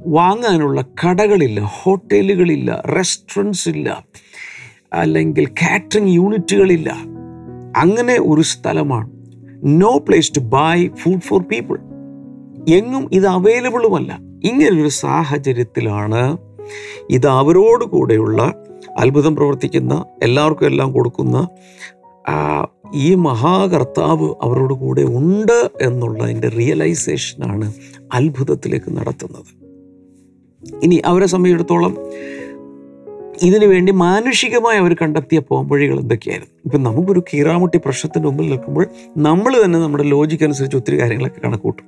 [0.08, 4.04] വാങ്ങാനുള്ള കടകളില്ല ഹോട്ടലുകളില്ല റെസ്റ്റോറന്റ്സ് ഇല്ല
[4.94, 6.90] അല്ലെങ്കിൽ കാറ്ററിംഗ് യൂണിറ്റുകളില്ല.
[7.78, 9.10] അങ്ങനെ ഒരു സ്ഥലമാണ്.
[9.64, 11.78] No place to buy food for people
[12.74, 16.38] എങ്ങും ഇത് അവൈലബിളുമല്ല ഇങ്ങനൊരു സാഹചര്യത്തിലാണ്
[17.12, 18.54] ഇത് അവരോട് കൂടെയുള്ള
[18.98, 21.48] അത്ഭുതം പ്രവർത്തിക്കുന്ന എല്ലാവർക്കും എല്ലാം കൊടുക്കുന്ന
[22.94, 27.74] ഈ മഹാകർത്താവ് അവരോട് കൂടെ ഉണ്ട് എന്നുള്ളതിന്റെ റിയലൈസേഷനാണ്
[28.14, 29.52] അത്ഭുതത്തിലേക്ക് നടത്തുന്നത്.
[30.84, 31.94] ഇനി അവരെ സംബന്ധിച്ചിടത്തോളം
[33.42, 36.54] ഇതിനു വേണ്ടി മാനുഷികമായി അവർ കണ്ടെത്തിയ പോംവഴികൾ എന്തൊക്കെയായിരുന്നു?
[36.66, 41.86] ഇപ്പം നമുക്കൊരു കീറാമുട്ടി പ്രശ്നത്തിന്റെ മുമ്പിൽ നിൽക്കുമ്പോൾ നമ്മൾ തന്നെ നമ്മുടെ ലോജിക്ക് അനുസരിച്ച് ഒത്തിരി കാര്യങ്ങളൊക്കെ കണക്കൂട്ടും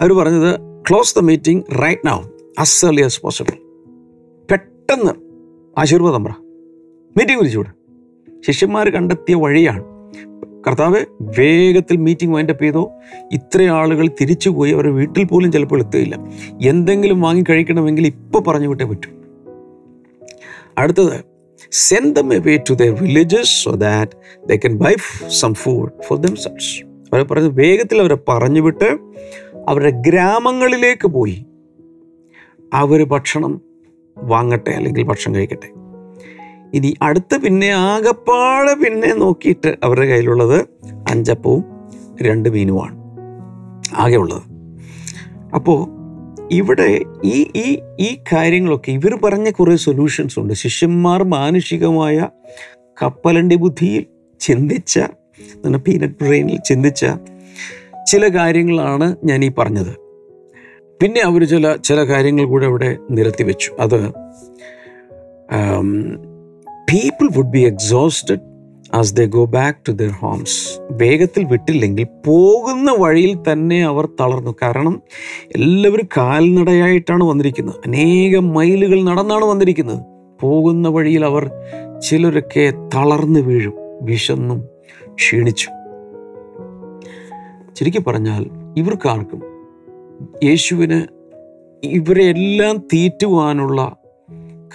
[0.00, 2.18] അവർ പറഞ്ഞത് close the meeting right now
[2.58, 3.69] as early as possible
[4.90, 5.12] പെട്ടെന്ന്
[5.80, 6.30] ആശീർവാദം പറ.
[7.16, 7.70] മീറ്റിംഗ് വിളിച്ചുകൂടെ.
[8.46, 9.84] ശിഷ്യന്മാർ കണ്ടെത്തിയ വഴിയാണ്.
[10.66, 12.92] കർത്താവ് വേഗത്തിൽ മീറ്റിംഗ് വൈൻഡപ്പ് ചെയ്തോ.
[13.32, 16.18] ഇത്ര ആളുകൾ തിരിച്ചു പോയി അവരുടെ വീട്ടിൽ പോലും ചിലപ്പോൾ എത്തുകയില്ല.
[16.62, 19.10] എന്തെങ്കിലും വാങ്ങി കഴിക്കണമെങ്കിൽ ഇപ്പോൾ പറഞ്ഞു വിട്ടേ പറ്റൂ.
[20.78, 21.24] അടുത്തത്
[21.70, 24.12] send to their villages so that
[24.46, 24.94] they can buy
[25.28, 26.34] some food for them
[27.12, 28.98] അവരെ പറഞ്ഞ് വേഗത്തിൽ അവരെ പറഞ്ഞു വിട്ട്
[29.68, 31.46] അവരുടെ ഗ്രാമങ്ങളിലേക്ക് പോയി.
[32.74, 33.69] അവർ ഭക്ഷണം
[34.22, 35.70] വാങ്ങട്ടെ അല്ലെങ്കിൽ ഭക്ഷണം കഴിക്കട്ടെ.
[36.74, 40.60] ഇനി അടുത്ത പിന്നെ ആകപ്പാടെ പിന്നെ നോക്കിയിട്ട് അവരുടെ കയ്യിലുള്ളത്
[41.08, 41.64] അഞ്ചപ്പവും
[42.22, 43.00] രണ്ട് മീനുമാണ്.
[43.96, 44.42] ആകെ ഉള്ളത്.
[45.54, 46.00] അപ്പോൾ
[46.52, 50.54] ഇവിടെ ഈ ഈ ഈ കാര്യങ്ങളൊക്കെ ഇവർ പറഞ്ഞ കുറേ സൊല്യൂഷൻസ് ഉണ്ട്.
[50.54, 52.28] ശിഷ്യന്മാർ മാനുഷികമായ
[53.02, 54.06] കപ്പലണ്ടി ബുദ്ധിയിൽ
[54.40, 54.98] ചിന്തിച്ച
[55.76, 57.06] പീനറ്റ് ബ്രെയിനിൽ ചിന്തിച്ച
[58.06, 60.09] ചില കാര്യങ്ങളാണ് ഞാൻ ഈ പറഞ്ഞത്.
[61.02, 63.72] പിന്നെ അവർ ചില ചില കാര്യങ്ങൾ കൂടെ അവിടെ നിരത്തി വെച്ചു.
[63.80, 64.10] അത്
[66.92, 68.40] people would be exhausted
[68.94, 74.54] as they go back to their homes വേഗത്തിൽ വിട്ടില്ലെങ്കിൽ പോകുന്ന വഴിയിൽ തന്നെ അവർ തളർന്നു.
[74.62, 75.02] കാരണം
[75.56, 77.74] എല്ലാവരും കാൽനടയായിട്ടാണ് വന്നിരിക്കുന്നത്.
[77.86, 80.04] അനേകം മൈലുകൾ നടന്നാണ് വന്നിരിക്കുന്നത്.
[80.40, 81.50] പോകുന്ന വഴിയിൽ അവർ
[82.00, 84.68] ചിലരൊക്കെ തളർന്നു വീഴും വിശന്നും
[85.14, 85.68] ക്ഷീണിച്ചു.
[87.74, 89.49] ചുരുക്കി പറഞ്ഞാൽ ഇവർക്കാർക്കും
[90.44, 91.02] യേശുവിന്
[91.86, 93.96] ഇവരെ എല്ലാം തീറ്റുവാനുള്ള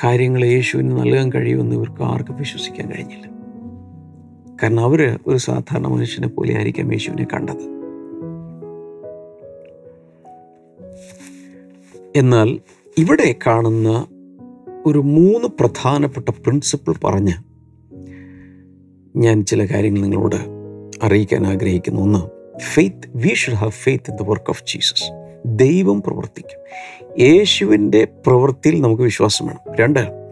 [0.03, 3.27] കാര്യങ്ങൾ യേശുവിന് നൽകാൻ കഴിയുമെന്ന് ഇവർക്ക് ആർക്കും വിശ്വസിക്കാൻ കഴിഞ്ഞില്ല.
[4.63, 7.75] കാരണം അവർ ഒരു സാധാരണ മനുഷ്യനെ പോലെ ആയിരിക്കാം യേശുവിനെ കണ്ടത്.
[12.15, 12.59] എന്നാൽ
[12.97, 14.07] ഇവിടെ കാണുന്ന
[14.85, 17.33] ഒരു മൂന്ന് പ്രധാനപ്പെട്ട പ്രിൻസിപ്പിൾ പറഞ്ഞ്
[19.17, 20.35] ഞാൻ ചില കാര്യങ്ങൾ നിങ്ങളോട്
[21.03, 22.01] അറിയിക്കാൻ ആഗ്രഹിക്കുന്നു.
[22.01, 22.19] ഒന്ന്
[22.59, 26.59] faith we should have faith in the work of Jesus ദൈവം പ്രവർത്തിക്കും.
[27.21, 29.75] യേശുവിന്റെ പ്രവൃത്തിയിൽ നമുക്ക് വിശ്വാസം വേണം.
[29.79, 30.25] രണ്ട്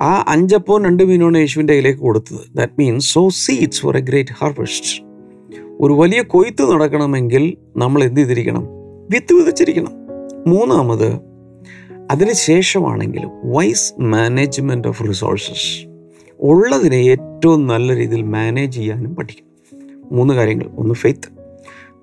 [0.00, 2.56] ആ അഞ്ചപ്പോൾ രണ്ട് മീനാണ് യേശുവിന്റെ കയ്യിലേക്ക് കൊടുത്തത്.
[2.56, 5.02] That means sow seeds for a great harvest
[5.80, 8.64] ഒരു വലിയ കൊയ്ത്ത് നടക്കണമെങ്കിൽ നമ്മൾ എന്ത് ചെയ്തിരിക്കണം?
[9.10, 9.92] വിത്ത് വിതച്ചിരിക്കണം.
[10.46, 11.20] മൂന്നാമത്
[12.10, 15.86] അതിന് ശേഷമാണെങ്കിലും വൈസ് മാനേജ്മെന്റ് ഓഫ് റിസോഴ്സസ്
[16.40, 19.78] ഉള്ളതിനെ ഏറ്റവും നല്ല രീതിയിൽ മാനേജ് ചെയ്യാനും പഠിക്കണം.
[20.12, 20.66] മൂന്ന് കാര്യങ്ങൾ.
[20.76, 21.28] ഒന്ന് ഫെയ്ത്ത്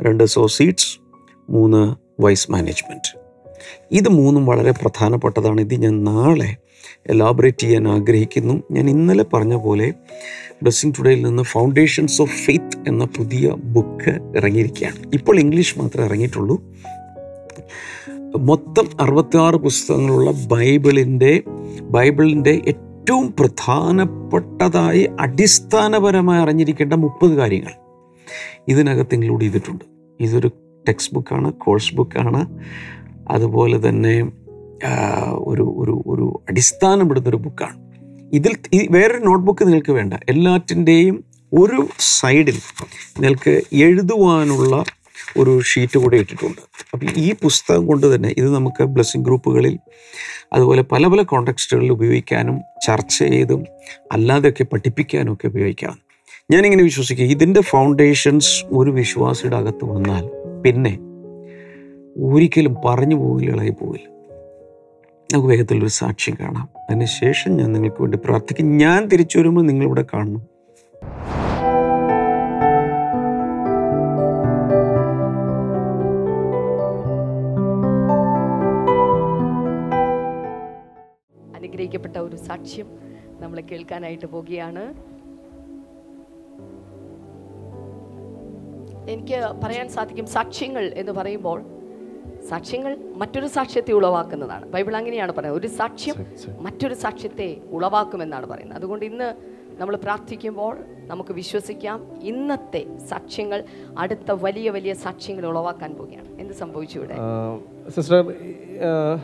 [0.01, 0.99] രണ്ട് സോ സീഡ്സ്
[1.49, 3.19] മൂന്ന് വൈസ് മാനേജ്മെന്റ്
[3.91, 5.61] ഇത് മൂന്നും വളരെ പ്രധാനപ്പെട്ടതാണ്.
[5.61, 6.55] ഇത് ഞാൻ നാളെ
[7.09, 8.63] എലാബറേറ്റ് ചെയ്യാൻ ആഗ്രഹിക്കുന്നു.
[8.71, 9.93] ഞാൻ ഇന്നലെ പറഞ്ഞ പോലെ
[10.61, 14.95] ബ്ലെസ്സിങ് ടുഡേയിൽ നിന്ന് ഫൗണ്ടേഷൻസ് ഓഫ് ഫെയ്ത്ത് എന്ന പുതിയ ബുക്ക് ഇറങ്ങിയിരിക്കുകയാണ്.
[15.13, 16.63] ഇപ്പോൾ ഇംഗ്ലീഷ് മാത്രമേ ഇറങ്ങിയിട്ടുള്ളൂ.
[18.37, 21.43] മൊത്തം അറുപത്തിയാറ് പുസ്തകങ്ങളുള്ള ബൈബിളിന്റെ
[21.81, 27.71] ബൈബിളിന്റെ ഏറ്റവും പ്രധാനപ്പെട്ടതായി അടിസ്ഥാനപരമായി അറിഞ്ഞിരിക്കേണ്ട മുപ്പത് കാര്യങ്ങൾ
[28.67, 29.85] ഇതിനകത്ത് ഇൻക്ലൂഡ് ചെയ്തിട്ടുണ്ട്.
[30.19, 30.51] ഇതൊരു
[30.89, 32.43] ടെക്സ്റ്റ് ബുക്കാണ് കോഴ്സ് ബുക്കാണ്
[33.29, 34.15] അതുപോലെ തന്നെ
[35.49, 37.77] ഒരു ഒരു ഒരു അടിസ്ഥാനപ്പെടുന്നൊരു ബുക്കാണ്.
[38.33, 40.13] ഇതിൽ ഈ വേറൊരു നോട്ട്ബുക്ക് നിങ്ങൾക്ക് വേണ്ട.
[40.29, 41.23] എല്ലാറ്റിന്റെയും
[41.53, 42.57] ഒരു സൈഡിൽ
[43.19, 44.83] നിങ്ങൾക്ക് എഴുതുവാനുള്ള
[45.37, 46.61] ഒരു ഷീറ്റ് കൂടെ ഇട്ടിട്ടുണ്ട്.
[46.93, 49.77] അപ്പോൾ ഈ പുസ്തകം കൊണ്ട് തന്നെ ഇത് നമുക്ക് ബ്ലെസ്സിങ് ഗ്രൂപ്പുകളിൽ
[50.53, 53.65] അതുപോലെ പല പല കോണ്ടക്സ്റ്റുകളിൽ ഉപയോഗിക്കാനും ചർച്ച ചെയ്തും
[54.11, 55.95] അല്ലാതെയൊക്കെ പഠിപ്പിക്കാനും ഒക്കെ ഉപയോഗിക്കാം.
[56.51, 60.23] ഞാനിങ്ങനെ വിശ്വസിക്കുക ഇതിന്റെ ഫൗണ്ടേഷൻസ് ഒരു വിശ്വാസിയുടെ അകത്ത് വന്നാൽ
[60.65, 60.99] പിന്നെ
[62.23, 64.07] ഒരിക്കലും പറഞ്ഞു പോകലുകളായി പോകില്ല.
[65.33, 66.69] നമുക്ക് വേഗത്തിലൊരു സാക്ഷ്യം കാണാം.
[66.89, 68.77] അതിനുശേഷം ഞാൻ നിങ്ങൾക്ക് വേണ്ടി പ്രാർത്ഥിക്കും.
[68.77, 70.41] ഞാൻ തിരിച്ചു വരുമ്പോൾ നിങ്ങളിവിടെ കാണണം.
[81.55, 82.85] അനുഗ്രഹിക്കപ്പെട്ട ഒരു സാക്ഷ്യം
[83.39, 85.09] നമ്മൾ കേൾക്കാനായിട്ട് പോകുകയാണ്.
[89.15, 91.59] എനിക്ക് പറയാൻ സാധിക്കും സാക്ഷ്യങ്ങൾ എന്ന് പറയുമ്പോൾ
[92.49, 92.91] സാക്ഷ്യങ്ങൾ
[93.21, 94.65] മറ്റൊരു സാക്ഷ്യത്തെ ഉളവാക്കുന്നതാണ്.
[94.73, 95.59] ബൈബിൾ അങ്ങനെയാണ് പറയുന്നത്.
[95.61, 96.15] ഒരു സാക്ഷ്യം
[96.59, 98.77] മറ്റൊരു സാക്ഷ്യത്തെ ഉളവാക്കുമെന്നാണ് പറയുന്നത്.
[98.77, 99.29] അതുകൊണ്ട് ഇന്ന്
[99.81, 100.77] നമ്മൾ പ്രാർത്ഥിക്കുമ്പോൾ
[101.11, 101.99] നമുക്ക് വിശ്വസിക്കാം.
[102.21, 103.63] ഇന്നത്തെ സാക്ഷ്യങ്ങൾ
[103.97, 106.27] അടുത്ത വലിയ വലിയ സാക്ഷ്യങ്ങൾ ഉളവാക്കാൻ പോവുകയാണ്.
[106.39, 107.15] എന്ത് സംഭവിച്ചു ഇവിടെ?
[107.95, 108.19] സിസ്റ്റർ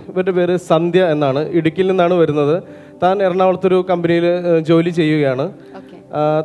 [0.10, 1.42] ഇവരുടെ പേര് സന്ധ്യ എന്നാണ്.
[1.60, 2.56] ഇടുക്കിയിൽ നിന്നാണ് വരുന്നത്.
[3.04, 4.26] താൻ എറണാകുളത്തൊരു കമ്പനിയിൽ
[4.60, 5.46] ജോലി ചെയ്യുകയാണ്.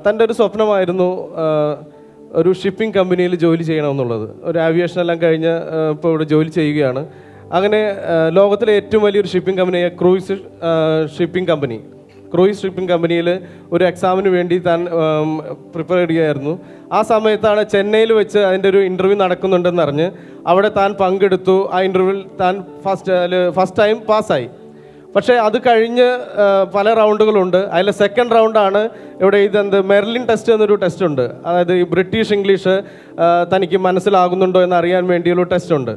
[0.05, 1.09] തന്റെ ഒരു സ്വപ്നമായിരുന്നു
[2.38, 4.27] ഒരു ഷിപ്പിംഗ് കമ്പനിയിൽ ജോലി ചെയ്യണമെന്നുള്ളത്.
[4.49, 5.53] ഒരു ആവിയേഷൻ എല്ലാം കഴിഞ്ഞ്
[5.95, 7.01] ഇപ്പോൾ ഇവിടെ ജോലി ചെയ്യുകയാണ്.
[7.57, 7.81] അങ്ങനെ
[8.38, 10.37] ലോകത്തിലെ ഏറ്റവും വലിയൊരു ഷിപ്പിംഗ് കമ്പനിയായ cruise
[11.16, 11.79] shipping company
[12.33, 13.29] cruise shipping കമ്പനിയിൽ
[13.75, 14.81] ഒരു എക്സാമിന് വേണ്ടി താൻ
[15.75, 16.53] പ്രിപ്പയർ ചെയ്യുകയായിരുന്നു.
[16.93, 20.07] ആ സമയത്താണ് ചെന്നൈയിൽ വെച്ച് അതിന്റെ ഒരു ഇന്റർവ്യൂ നടക്കുന്നുണ്ടെന്ന് അറിഞ്ഞ്
[20.47, 21.57] അവിടെ താൻ പങ്കെടുത്തു.
[21.75, 24.47] ആ ഇന്റർവ്യൂവിൽ താൻ ഫസ്റ്റ് ഫസ്റ്റ് ടൈം പാസ്സായി
[25.14, 26.09] പക്ഷേ അത് കഴിഞ്ഞ്
[26.75, 27.57] പല റൗണ്ടുകളുണ്ട്.
[27.77, 28.83] അതിൽ സെക്കൻഡ് റൗണ്ടാണ്
[29.20, 31.25] ഇവിടെ ഇതെന്ത് മെർലിൻ ടെസ്റ്റ് എന്നൊരു ടെസ്റ്റ് ഉണ്ട്.
[31.46, 32.75] അതായത് ഈ ബ്രിട്ടീഷ് ഇംഗ്ലീഷ്
[33.53, 35.92] തനിക്ക് മനസ്സിലാകുന്നുണ്ടോ എന്ന് അറിയാൻ വേണ്ടിയുള്ള ടെസ്റ്റ് ഉണ്ട്.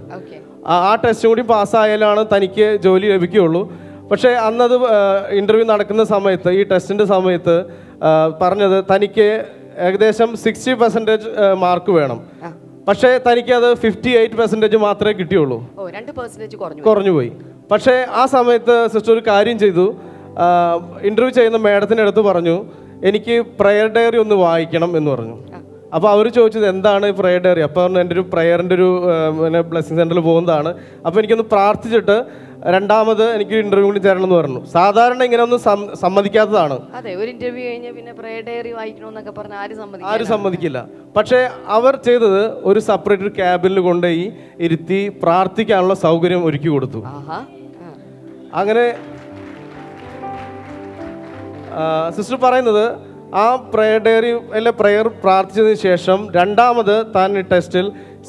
[0.65, 3.63] ആ ടെസ്റ്റും കൂടി പാസ്സായാലാണ് തനിക്ക് ജോലി ലഭിക്കുകയുള്ളൂ.
[4.11, 4.75] പക്ഷേ അന്നത്
[5.41, 7.55] ഇന്റർവ്യൂ നടക്കുന്ന സമയത്ത് ഈ ടെസ്റ്റിന്റെ സമയത്ത്
[8.41, 9.29] പറഞ്ഞത് തനിക്ക്
[9.87, 11.29] ഏകദേശം സിക്സ്റ്റി പെർസെന്റേജ്
[11.63, 12.19] മാർക്ക് വേണം.
[12.87, 15.57] പക്ഷേ തനിക്ക് അത് ഫിഫ്റ്റി എയ്റ്റ് പെർസെന്റേജ് മാത്രമേ കിട്ടിയുള്ളൂ.
[16.61, 17.31] കുറഞ്ഞു കുറഞ്ഞുപോയി
[17.73, 19.87] പക്ഷേ ആ സമയത്ത് സിസ്റ്റർ ഒരു കാര്യം ചെയ്തു.
[21.09, 22.55] ഇന്റർവ്യൂ ചെയ്യുന്ന മേഡത്തിന്റെ അടുത്ത് പറഞ്ഞു
[23.09, 25.35] എനിക്ക് പ്രയർ ഡയറി ഒന്ന് വായിക്കണം എന്ന് പറഞ്ഞു.
[25.95, 28.87] അപ്പോൾ അവർ ചോദിച്ചത് എന്താണ് പ്രയർ ഡയറി അപ്പോൾ പറഞ്ഞു എന്റെ ഒരു പ്രയറിന്റെ ഒരു
[29.39, 30.71] പിന്നെ ബ്ലെസ്സിങ് സെന്ററിൽ പോകുന്നതാണ്.
[31.05, 32.15] അപ്പോൾ എനിക്കൊന്ന് പ്രാർത്ഥിച്ചിട്ട്
[32.75, 34.59] രണ്ടാമത് എനിക്ക് ഇന്റർവ്യൂ കൂടി തരണം എന്ന് പറഞ്ഞു.
[34.75, 35.59] സാധാരണ ഇങ്ങനെ ഒന്നും
[36.03, 36.75] സമ്മതിക്കാത്തതാണ്.
[36.97, 40.11] അതെ ഒരു ഇന്റർവ്യൂ കഴിഞ്ഞ് പിന്നെ പ്രേ ഡയറി വായിക്കണമെന്നൊക്കെ പറഞ്ഞ ആരും സമ്മതിക്കില്ല.
[40.13, 40.79] ആരും സമ്മതിക്കില്ല.
[41.17, 41.41] പക്ഷേ
[41.77, 44.25] അവർ ചെയ്തത് ഒരു സെപ്പറേറ്റ് ഒരു ക്യാബിനിൽ കൊണ്ടുപോയി
[44.67, 47.01] ഇരുത്തി പ്രാർത്ഥിക്കാനുള്ള സൗകര്യം ഒരുക്കി കൊടുത്തു.
[48.53, 48.85] അങ്ങനെ
[52.09, 52.85] സിസ്റ്റർ പറയുന്നത്
[53.35, 57.85] ആ പ്രയർ ഡയറി അല്ലെ പ്രയർ പ്രാർത്ഥിച്ചതിന് ശേഷം രണ്ടാമത് താൻ ടെസ്റ്റിൽ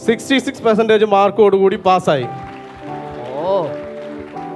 [0.06, 2.26] സിക്സ്റ്റി സിക്സ് പെർസെന്റേജ് മാർക്കോടുകൂടി പാസ്സായി.
[3.40, 3.50] ഓ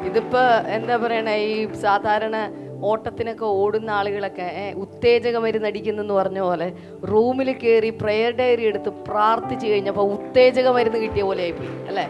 [0.07, 2.37] ഇതിപ്പോ എന്താ പറയണ ഈ സാധാരണ
[2.83, 6.69] ഓട്ടത്തിനൊക്കെ ഓടുന്ന ആളുകളൊക്കെ ഉത്തേജക മരുന്ന് അടിക്കുന്നെന്ന് പറഞ്ഞ പോലെ
[7.05, 12.05] റൂമിൽ കയറി പ്രെയർ ഡയറി എടുത്ത് പ്രാർത്ഥിച്ചു കഴിഞ്ഞപ്പോൾ ഉത്തേജക മരുന്ന് കിട്ടിയ പോലെ ആയിപ്പോയി അല്ലേ?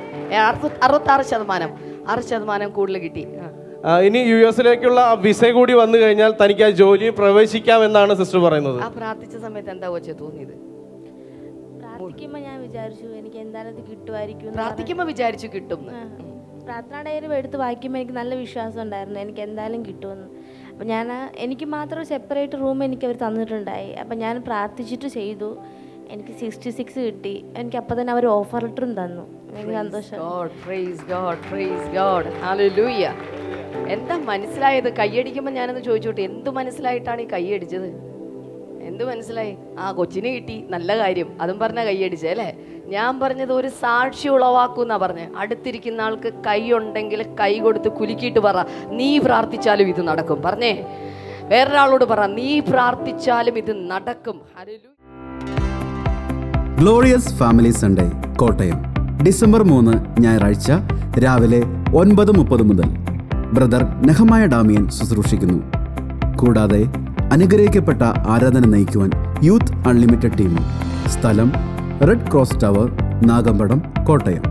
[0.83, 1.73] അറുപത്താറ് ശതമാനം
[2.09, 3.25] ആറ് ശതമാനം കൂടുതൽ കിട്ടി.
[3.41, 3.48] ആ.
[4.07, 8.79] ഇനി യു എസിലേക്കുള്ള ആ വിസ കൂടി വന്നു കഴിഞ്ഞാൽ തനിക്ക് ആ ജോലിയിൽ പ്രവേശിക്കാം എന്നാണ് സിസ്റ്റർ പറയുന്നത്.
[8.87, 10.55] ആ പ്രാർത്ഥിച്ച സമയത്ത് എന്താ കൊച്ചെ തോന്നിയത്?
[11.83, 15.83] പ്രാർത്ഥിക്കുമ്പോൾ ഞാൻ വിചാരിച്ചു എനിക്ക് എന്തായാലും ഇത് കിട്ടുമായിരിക്കും എന്ന് പ്രാർത്ഥിക്കുമ്പോ വിചാരിച്ചു കിട്ടും.
[16.67, 20.29] പ്രാർത്ഥന ഡയറി എടുത്ത് വായിക്കുമ്പോൾ എനിക്ക് നല്ല വിശ്വാസം ഉണ്ടായിരുന്നു എനിക്ക് എന്തായാലും കിട്ടുമെന്ന്.
[20.73, 21.09] അപ്പം ഞാൻ
[21.45, 23.91] എനിക്ക് മാത്രം സെപ്പറേറ്റ് റൂം എനിക്ക് അവർ തന്നിട്ടുണ്ടായി.
[24.03, 25.51] അപ്പം ഞാൻ പ്രാർത്ഥിച്ചിട്ട് ചെയ്തു.
[26.11, 27.45] എനിക്ക് സിക്സ്റ്റി സിക്സ് കിട്ടി.
[27.57, 29.25] എനിക്ക് അപ്പം തന്നെ അവർ ഓഫർ ലെറ്ററും തന്നു.
[29.57, 30.17] എനിക്ക് സന്തോഷം.
[30.17, 32.25] God, praise God, praise God.
[32.45, 33.13] Hallelujah.
[33.95, 34.89] എന്താ മനസ്സിലായത്?
[34.93, 36.23] കൈയടിക്കുമ്പോൾ ഞാനൊന്ന് ചോദിച്ചോട്ടെ?
[36.23, 37.89] എന്ത് മനസ്സിലായിട്ടാണ് ഈ കൈയടിച്ചത്
[38.89, 39.57] എന്ത് മനസ്സിലായി?
[39.79, 40.57] ആ കൊച്ചിന് കിട്ടി.
[40.75, 41.29] നല്ല കാര്യം.
[41.41, 42.49] അതും പറഞ്ഞ കൈയടിച്ചേ അല്ലേ?
[42.95, 45.27] ഞാൻ പറഞ്ഞത് ഒരു സാക്ഷി ഉളവാക്കൂന്നാ പറഞ്ഞേ.
[45.37, 48.67] അടുത്തിരിക്കുന്ന ആൾക്ക് കൈ ഉണ്ടെങ്കിൽ കൈ കൊടുത്ത് കുലുക്കിയിട്ട് പറ.
[48.87, 50.43] നീ പ്രാർത്ഥിച്ചാലും ഇത് നടക്കും.
[50.43, 50.75] പറഞ്ഞേ?
[51.53, 52.27] വേറൊരാളോട് പറ.
[52.27, 54.41] നീ പ്രാർത്ഥിച്ചാലും ഇത് നടക്കും.
[54.59, 54.98] Hallelujah
[56.79, 58.77] glorious family Sunday Kottayam.
[59.27, 60.73] December മൂന്ന് ഞായറാഴ്ച
[61.19, 61.63] രാവിലെ
[61.95, 62.89] ഒൻപത് മുപ്പത് മുതൽ.
[63.53, 65.59] ബ്രദർ നെഹമായ ഡാമിയൻ ശുശ്രൂഷിക്കുന്നു.
[66.37, 66.83] കൂടാതെ
[67.33, 69.11] അനുഗ്രഹിക്കപ്പെട്ട ആരാധന നയിക്കുവാൻ
[69.43, 70.59] യൂത്ത് അൺലിമിറ്റഡ് ടീം.
[71.09, 71.53] സ്ഥലം
[72.09, 72.93] red cross tower
[73.27, 74.43] Nagampadam Kottayam.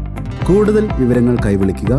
[0.47, 1.93] കൂടുതൽ വിവരങ്ങൾ കൈവിളിക്കുക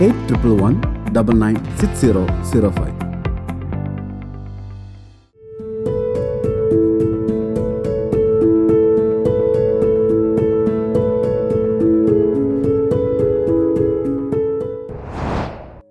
[0.00, 0.82] eight triple one
[1.16, 2.97] double nine six zero zero five.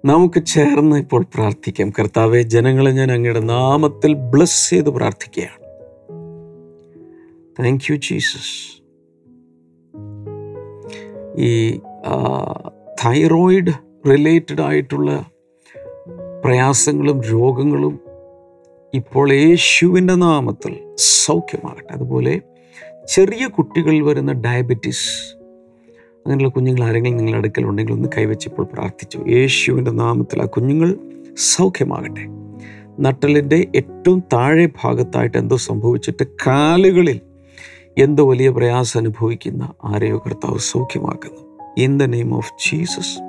[0.09, 1.89] നമുക്ക് ചേർന്ന് ഇപ്പോൾ പ്രാർത്ഥിക്കാം.
[1.99, 5.59] കർത്താവെ ജനങ്ങളെ ഞാൻ അങ്ങയുടെ നാമത്തിൽ ബ്ലസ് ചെയ്ത് പ്രാർത്ഥിക്കുകയാണ്.
[7.59, 8.55] താങ്ക് യു ജീസസ്
[11.37, 11.51] ഈ
[13.05, 13.73] തൈറോയിഡ്
[14.09, 15.11] റിലേറ്റഡ് ആയിട്ടുള്ള
[16.43, 17.95] പ്രയാസങ്ങളും രോഗങ്ങളും
[18.93, 21.93] ഇപ്പോൾ യേശുവിന്റെ നാമത്തിൽ സൗഖ്യമാകട്ടെ.
[21.93, 22.33] അതുപോലെ
[23.09, 25.36] ചെറിയ കുട്ടികളിൽ വരുന്ന ഡയബറ്റീസ്
[26.27, 29.23] അങ്ങനെയുള്ള കുഞ്ഞുങ്ങൾ ആരെങ്കിലും നിങ്ങളുടെ അടുക്കൽ ഉണ്ടെങ്കിൽ ഒന്ന് കൈവച്ചിപ്പോൾ പ്രാർത്ഥിച്ചു.
[29.27, 30.95] യേശുവിന്റെ നാമത്തിൽ ആ കുഞ്ഞുങ്ങൾ
[31.37, 32.25] സൗഖ്യമാകട്ടെ.
[32.99, 37.21] നട്ടലിന്റെ ഏറ്റവും താഴെ ഭാഗത്തായിട്ട് എന്തോ സംഭവിച്ചിട്ട് കാലുകളിൽ
[37.97, 41.59] എന്തോ വലിയ പ്രയാസം അനുഭവിക്കുന്ന ആരെയോ കർത്താവ് സൗഖ്യമാക്കുന്നു.
[41.77, 43.19] In the name of Jesus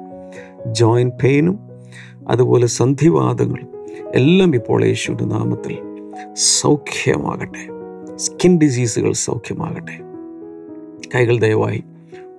[0.72, 1.58] joint പെയിനും
[2.28, 3.68] അതുപോലെ സന്ധിവാദങ്ങളും
[4.14, 5.78] എല്ലാം ഇപ്പോൾ യേശുവിന്റെ നാമത്തിൽ
[6.34, 7.68] സൗഖ്യമാകട്ടെ.
[8.16, 10.00] സ്കിൻ ഡിസീസുകൾ സൗഖ്യമാകട്ടെ.
[11.14, 11.84] കൈകൾ ദയവായി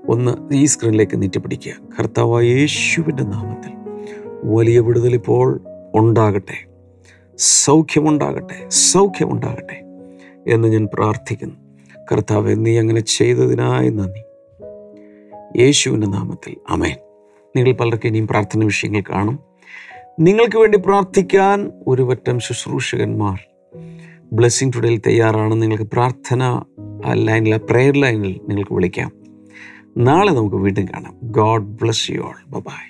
[0.07, 1.73] ഒന്ന് ഈ സ്ക്രീനിലേക്ക് നീട്ടിപ്പിടിക്കുക.
[1.99, 3.71] കർത്താവായ യേശുവിന്റെ നാമത്തിൽ.
[4.43, 5.61] വലിയ വിടുതൽ ഇപ്പോൾ
[5.95, 6.67] ഉണ്ടാകട്ടെ.
[7.37, 8.69] സൗഖ്യമുണ്ടാകട്ടെ.
[8.69, 9.83] സൗഖ്യമുണ്ടാകട്ടെ
[10.47, 11.55] എന്ന് ഞാൻ പ്രാർത്ഥിക്കുന്നു.
[12.11, 14.21] കർത്താവ് നീ അങ്ങനെ ചെയ്തതിനായി നന്ദി.
[15.61, 16.55] യേശുവിന്റെ നാമത്തിൽ.
[16.69, 16.95] അമേൻ
[17.55, 19.39] നിങ്ങൾ പലർക്കും ഇനിയും പ്രാർത്ഥന വിഷയങ്ങൾ കാണും.
[20.19, 23.39] നിങ്ങൾക്ക് വേണ്ടി പ്രാർത്ഥിക്കാൻ ഒരു വട്ടം ശുശ്രൂഷകന്മാർ
[24.33, 26.63] ബ്ലെസ്സിങ് ടുഡേയിൽ തയ്യാറാണ് നിങ്ങൾക്ക് പ്രാർത്ഥന
[27.13, 29.11] ലൈനിൽ പ്രെയർ ലൈനിൽ നിങ്ങൾക്ക് വിളിക്കാം.
[29.99, 31.13] നാളെ നമുക്ക് വീണ്ടും കാണാം.
[31.23, 32.35] God bless you all.
[32.59, 32.83] Bye